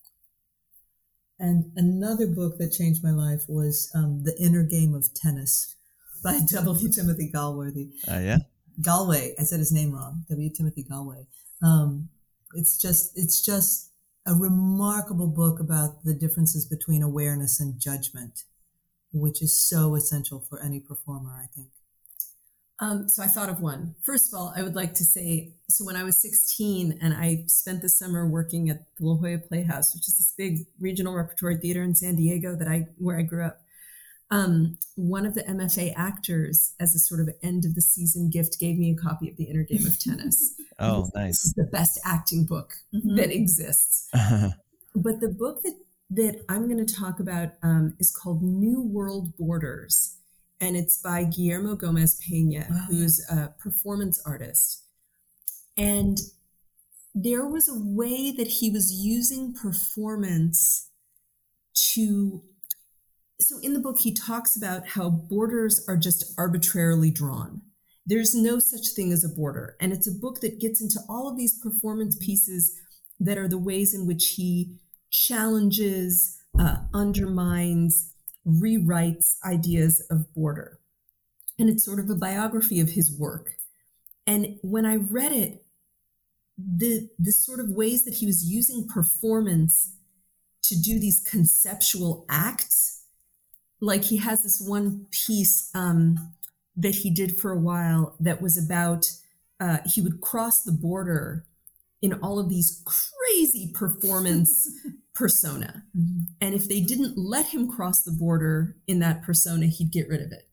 and 1.43 1.73
another 1.75 2.29
book 2.29 2.59
that 2.59 2.71
changed 2.71 3.03
my 3.03 3.11
life 3.11 3.43
was 3.49 3.91
um, 3.97 4.23
The 4.23 4.37
Inner 4.41 4.63
Game 4.63 4.95
of 4.95 5.13
Tennis 5.13 5.75
by 6.23 6.39
W. 6.47 6.89
Timothy 6.89 7.33
Galworthy. 7.35 7.91
Uh, 8.09 8.21
yeah. 8.21 8.39
Gallwey. 8.81 9.33
I 9.39 9.43
said 9.45 9.59
his 9.59 9.73
name 9.73 9.93
wrong. 9.93 10.25
W. 10.29 10.51
Timothy 10.51 10.85
Gallwey. 10.85 11.27
Um, 11.63 12.09
it's 12.55 12.77
just 12.81 13.13
it's 13.17 13.45
just 13.45 13.91
a 14.27 14.35
remarkable 14.35 15.27
book 15.27 15.59
about 15.61 16.05
the 16.05 16.15
differences 16.15 16.65
between 16.67 17.03
awareness 17.03 17.61
and 17.61 17.81
judgment, 17.81 18.45
which 19.13 19.43
is 19.43 19.57
so 19.57 19.95
essential 19.95 20.45
for 20.49 20.63
any 20.63 20.81
performer, 20.81 21.41
I 21.43 21.47
think. 21.55 21.69
Um, 22.83 23.09
so 23.09 23.23
I 23.23 23.27
thought 23.27 23.49
of 23.49 23.61
one. 23.61 23.95
First 24.03 24.33
of 24.33 24.39
all, 24.39 24.53
I 24.57 24.63
would 24.63 24.75
like 24.75 24.95
to 24.95 25.05
say 25.05 25.55
so 25.69 25.85
when 25.85 25.95
I 25.95 26.03
was 26.03 26.21
16 26.21 26.99
and 27.01 27.15
I 27.15 27.45
spent 27.47 27.81
the 27.81 27.89
summer 27.89 28.27
working 28.27 28.71
at 28.71 28.87
the 28.99 29.07
La 29.07 29.15
Jolla 29.15 29.39
Playhouse, 29.39 29.95
which 29.95 30.09
is 30.09 30.19
this 30.19 30.35
big 30.37 30.67
regional 30.81 31.15
repertory 31.15 31.59
theater 31.59 31.83
in 31.83 31.95
San 31.95 32.17
Diego 32.17 32.57
that 32.57 32.67
I 32.67 32.89
where 32.99 33.19
I 33.19 33.23
grew 33.23 33.45
up. 33.45 33.62
Um, 34.33 34.79
one 34.97 35.27
of 35.27 35.35
the 35.35 35.43
MFA 35.43 35.93
actors, 35.97 36.75
as 36.81 36.95
a 36.95 36.99
sort 36.99 37.21
of 37.21 37.29
end 37.43 37.65
of 37.65 37.75
the 37.75 37.83
season 37.83 38.31
gift, 38.31 38.59
gave 38.59 38.79
me 38.79 38.91
a 38.91 38.97
copy 38.97 39.29
of 39.29 39.37
The 39.37 39.45
Inner 39.45 39.63
Game 39.63 39.87
of 39.87 39.99
Tennis. 39.99 40.55
oh, 40.79 41.11
nice! 41.15 41.53
The 41.55 41.69
best 41.71 42.01
acting 42.05 42.47
book 42.47 42.73
mm-hmm. 42.95 43.17
that 43.17 43.31
exists. 43.31 44.09
but 44.95 45.21
the 45.21 45.29
book 45.29 45.63
that 45.63 45.75
that 46.11 46.45
I'm 46.49 46.69
going 46.69 46.85
to 46.85 46.95
talk 46.95 47.21
about 47.21 47.51
um, 47.63 47.95
is 47.99 48.11
called 48.11 48.43
New 48.43 48.83
World 48.83 49.37
Borders 49.39 50.17
and 50.63 50.77
it's 50.77 50.97
by 50.97 51.25
Guillermo 51.25 51.75
Gomez 51.75 52.21
Pena, 52.27 52.65
oh, 52.71 52.87
who's 52.89 53.29
a 53.29 53.53
performance 53.59 54.23
artist. 54.25 54.85
And 55.77 56.17
there 57.15 57.45
was 57.47 57.69
a 57.69 57.77
way 57.77 58.31
that 58.31 58.47
he 58.47 58.71
was 58.71 58.93
using 58.93 59.53
performance 59.53 60.89
to. 61.93 62.43
So 63.43 63.59
in 63.59 63.73
the 63.73 63.81
book, 63.81 63.99
he 63.99 64.15
talks 64.15 64.57
about 64.57 64.89
how 64.89 65.11
borders 65.11 65.85
are 65.89 65.97
just 65.97 66.33
arbitrarily 66.39 67.11
drawn. 67.11 67.63
There's 68.07 68.35
no 68.35 68.59
such 68.59 68.89
thing 68.89 69.13
as 69.13 69.25
a 69.25 69.29
border. 69.29 69.77
And 69.81 69.93
it's 69.93 70.07
a 70.07 70.13
book 70.13 70.41
that 70.41 70.61
gets 70.61 70.81
into 70.81 71.01
all 71.09 71.29
of 71.29 71.37
these 71.37 71.59
performance 71.59 72.17
pieces 72.17 72.81
that 73.21 73.39
are 73.39 73.49
the 73.49 73.59
ways 73.59 73.95
in 73.95 74.07
which 74.07 74.35
he 74.37 74.77
challenges, 75.11 76.39
uh, 76.59 76.77
undermines, 76.95 78.13
rewrites 78.47 79.37
ideas 79.45 80.05
of 80.11 80.33
border. 80.35 80.79
And 81.59 81.69
it's 81.69 81.85
sort 81.85 82.01
of 82.01 82.11
a 82.11 82.15
biography 82.15 82.81
of 82.81 82.91
his 82.91 83.17
work. 83.17 83.57
And 84.27 84.57
when 84.63 84.87
I 84.87 84.97
read 84.97 85.33
it, 85.33 85.65
the 86.59 87.09
the 87.19 87.33
sort 87.33 87.61
of 87.61 87.71
ways 87.71 88.05
that 88.05 88.15
he 88.15 88.27
was 88.27 88.45
using 88.45 88.87
performance 88.87 89.97
to 90.63 90.81
do 90.81 91.01
these 91.01 91.21
conceptual 91.21 92.25
acts, 92.29 93.02
like 93.83 94.05
he 94.05 94.17
has 94.19 94.45
this 94.45 94.65
one 94.65 95.07
piece 95.11 95.69
um, 95.75 96.33
that 96.77 96.95
he 96.95 97.11
did 97.11 97.37
for 97.37 97.51
a 97.51 97.59
while 97.59 98.17
that 98.21 98.41
was 98.41 98.57
about 98.57 99.11
uh, 99.61 99.79
he 99.85 100.01
would 100.01 100.21
cross 100.21 100.63
the 100.63 100.73
border 100.73 101.45
in 102.01 102.13
all 102.15 102.39
of 102.39 102.49
these 102.49 102.83
crazy 102.85 103.73
performance 103.75 104.71
persona. 105.15 105.85
Mm-hmm. 105.97 106.21
And 106.41 106.55
if 106.55 106.69
they 106.69 106.81
didn't 106.81 107.19
let 107.19 107.47
him 107.47 107.69
cross 107.69 108.03
the 108.03 108.13
border 108.13 108.77
in 108.87 109.01
that 109.01 109.23
persona, 109.23 109.67
he'd 109.67 109.93
get 109.93 110.09
rid 110.09 110.23
of 110.23 110.33
it. 110.33 110.49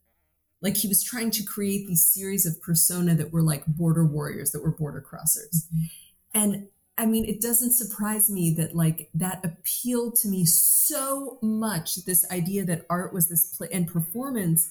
Like 0.61 0.77
he 0.77 0.87
was 0.87 1.03
trying 1.03 1.31
to 1.31 1.43
create 1.43 1.87
these 1.87 2.05
series 2.05 2.45
of 2.45 2.61
persona 2.61 3.13
that 3.15 3.31
were 3.31 3.43
like 3.43 3.65
border 3.65 4.05
warriors, 4.05 4.51
that 4.51 4.63
were 4.63 4.71
border 4.71 5.05
crossers. 5.07 5.67
Mm-hmm. 5.67 5.85
And 6.33 6.67
I 6.99 7.05
mean, 7.05 7.25
it 7.25 7.41
doesn't 7.41 7.71
surprise 7.71 8.29
me 8.29 8.53
that 8.55 8.75
like 8.75 9.09
that 9.15 9.43
appealed 9.43 10.15
to 10.17 10.27
me 10.27 10.45
so 10.45 11.39
much. 11.41 11.95
This 12.05 12.29
idea 12.29 12.65
that 12.65 12.85
art 12.89 13.13
was 13.13 13.27
this 13.27 13.55
play 13.55 13.69
and 13.71 13.87
performance 13.87 14.69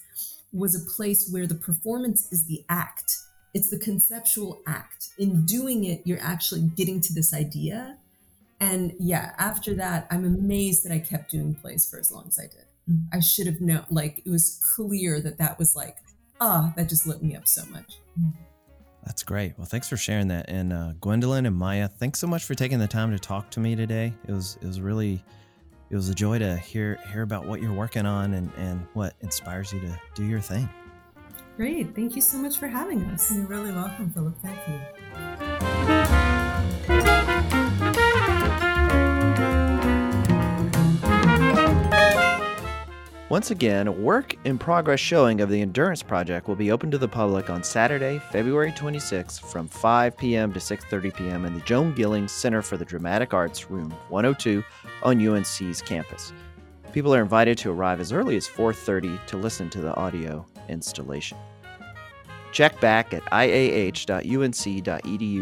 was 0.52 0.74
a 0.74 0.90
place 0.94 1.28
where 1.30 1.46
the 1.46 1.54
performance 1.54 2.30
is 2.30 2.46
the 2.46 2.64
act. 2.68 3.18
It's 3.54 3.70
the 3.70 3.78
conceptual 3.78 4.60
act. 4.66 5.08
In 5.18 5.46
doing 5.46 5.84
it, 5.84 6.02
you're 6.04 6.20
actually 6.20 6.70
getting 6.76 7.00
to 7.00 7.12
this 7.12 7.34
idea 7.34 7.98
and 8.60 8.92
yeah, 8.98 9.32
after 9.38 9.74
that, 9.74 10.06
I'm 10.10 10.24
amazed 10.24 10.84
that 10.84 10.92
I 10.92 10.98
kept 10.98 11.30
doing 11.30 11.54
plays 11.54 11.88
for 11.88 11.98
as 11.98 12.10
long 12.10 12.24
as 12.26 12.38
I 12.38 12.42
did. 12.42 12.64
Mm-hmm. 12.90 13.16
I 13.16 13.20
should 13.20 13.46
have 13.46 13.60
known, 13.60 13.84
like, 13.90 14.22
it 14.24 14.30
was 14.30 14.60
clear 14.74 15.20
that 15.20 15.38
that 15.38 15.58
was 15.58 15.76
like, 15.76 15.96
ah, 16.40 16.72
that 16.76 16.88
just 16.88 17.06
lit 17.06 17.22
me 17.22 17.36
up 17.36 17.46
so 17.46 17.64
much. 17.66 17.98
That's 19.08 19.22
great. 19.22 19.54
Well, 19.56 19.64
thanks 19.64 19.88
for 19.88 19.96
sharing 19.96 20.28
that. 20.28 20.50
And 20.50 20.70
uh, 20.70 20.92
Gwendolyn 21.00 21.46
and 21.46 21.56
Maya, 21.56 21.88
thanks 21.88 22.18
so 22.18 22.26
much 22.26 22.44
for 22.44 22.54
taking 22.54 22.78
the 22.78 22.86
time 22.86 23.10
to 23.10 23.18
talk 23.18 23.50
to 23.52 23.58
me 23.58 23.74
today. 23.74 24.12
It 24.28 24.32
was 24.32 24.58
it 24.60 24.66
was 24.66 24.82
really 24.82 25.24
it 25.88 25.96
was 25.96 26.10
a 26.10 26.14
joy 26.14 26.38
to 26.38 26.58
hear 26.58 26.98
hear 27.10 27.22
about 27.22 27.46
what 27.46 27.62
you're 27.62 27.72
working 27.72 28.04
on 28.04 28.34
and 28.34 28.52
and 28.58 28.86
what 28.92 29.14
inspires 29.22 29.72
you 29.72 29.80
to 29.80 29.98
do 30.14 30.26
your 30.26 30.40
thing. 30.40 30.68
Great. 31.56 31.94
Thank 31.94 32.16
you 32.16 32.22
so 32.22 32.36
much 32.36 32.58
for 32.58 32.68
having 32.68 33.02
us. 33.06 33.34
You're 33.34 33.46
really 33.46 33.72
welcome, 33.72 34.10
Philip. 34.10 34.36
Thank 34.42 35.88
you. 35.88 35.97
Once 43.30 43.50
again, 43.50 44.02
work 44.02 44.34
in 44.46 44.56
progress 44.56 44.98
showing 44.98 45.42
of 45.42 45.50
the 45.50 45.60
Endurance 45.60 46.02
Project 46.02 46.48
will 46.48 46.56
be 46.56 46.70
open 46.70 46.90
to 46.90 46.96
the 46.96 47.06
public 47.06 47.50
on 47.50 47.62
Saturday, 47.62 48.18
February 48.32 48.72
26th 48.72 49.40
from 49.40 49.68
5 49.68 50.16
p.m. 50.16 50.50
to 50.54 50.58
6:30 50.58 51.14
p.m. 51.14 51.44
in 51.44 51.52
the 51.52 51.60
Joan 51.60 51.92
Gillings 51.92 52.32
Center 52.32 52.62
for 52.62 52.78
the 52.78 52.86
Dramatic 52.86 53.34
Arts, 53.34 53.70
room 53.70 53.90
102 54.08 54.64
on 55.02 55.20
UNC's 55.20 55.82
campus. 55.82 56.32
People 56.92 57.14
are 57.14 57.20
invited 57.20 57.58
to 57.58 57.70
arrive 57.70 58.00
as 58.00 58.12
early 58.12 58.34
as 58.34 58.48
4:30 58.48 59.26
to 59.26 59.36
listen 59.36 59.68
to 59.70 59.82
the 59.82 59.94
audio 59.94 60.46
installation. 60.70 61.36
Check 62.50 62.80
back 62.80 63.12
at 63.12 63.30
iah.unc.edu 63.30 63.86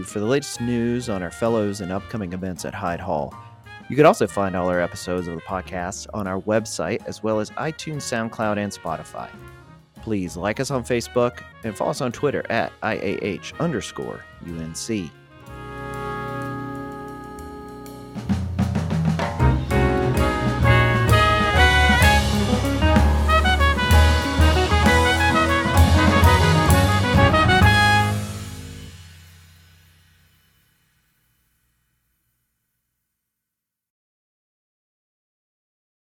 for 0.04 0.18
the 0.18 0.26
latest 0.26 0.60
news 0.60 1.08
on 1.08 1.22
our 1.22 1.30
fellows 1.30 1.80
and 1.80 1.92
upcoming 1.92 2.32
events 2.32 2.64
at 2.64 2.74
Hyde 2.74 2.98
Hall. 2.98 3.32
You 3.88 3.94
can 3.94 4.04
also 4.04 4.26
find 4.26 4.56
all 4.56 4.68
our 4.68 4.80
episodes 4.80 5.28
of 5.28 5.36
the 5.36 5.40
podcast 5.42 6.08
on 6.12 6.26
our 6.26 6.40
website 6.40 7.06
as 7.06 7.22
well 7.22 7.38
as 7.38 7.50
iTunes, 7.50 8.02
SoundCloud, 8.02 8.58
and 8.58 8.72
Spotify. 8.72 9.30
Please 10.02 10.36
like 10.36 10.58
us 10.58 10.70
on 10.72 10.82
Facebook 10.82 11.42
and 11.62 11.76
follow 11.76 11.90
us 11.90 12.00
on 12.00 12.10
Twitter 12.10 12.44
at 12.50 12.72
IAH 12.82 13.58
underscore 13.60 14.24
UNC. 14.44 15.10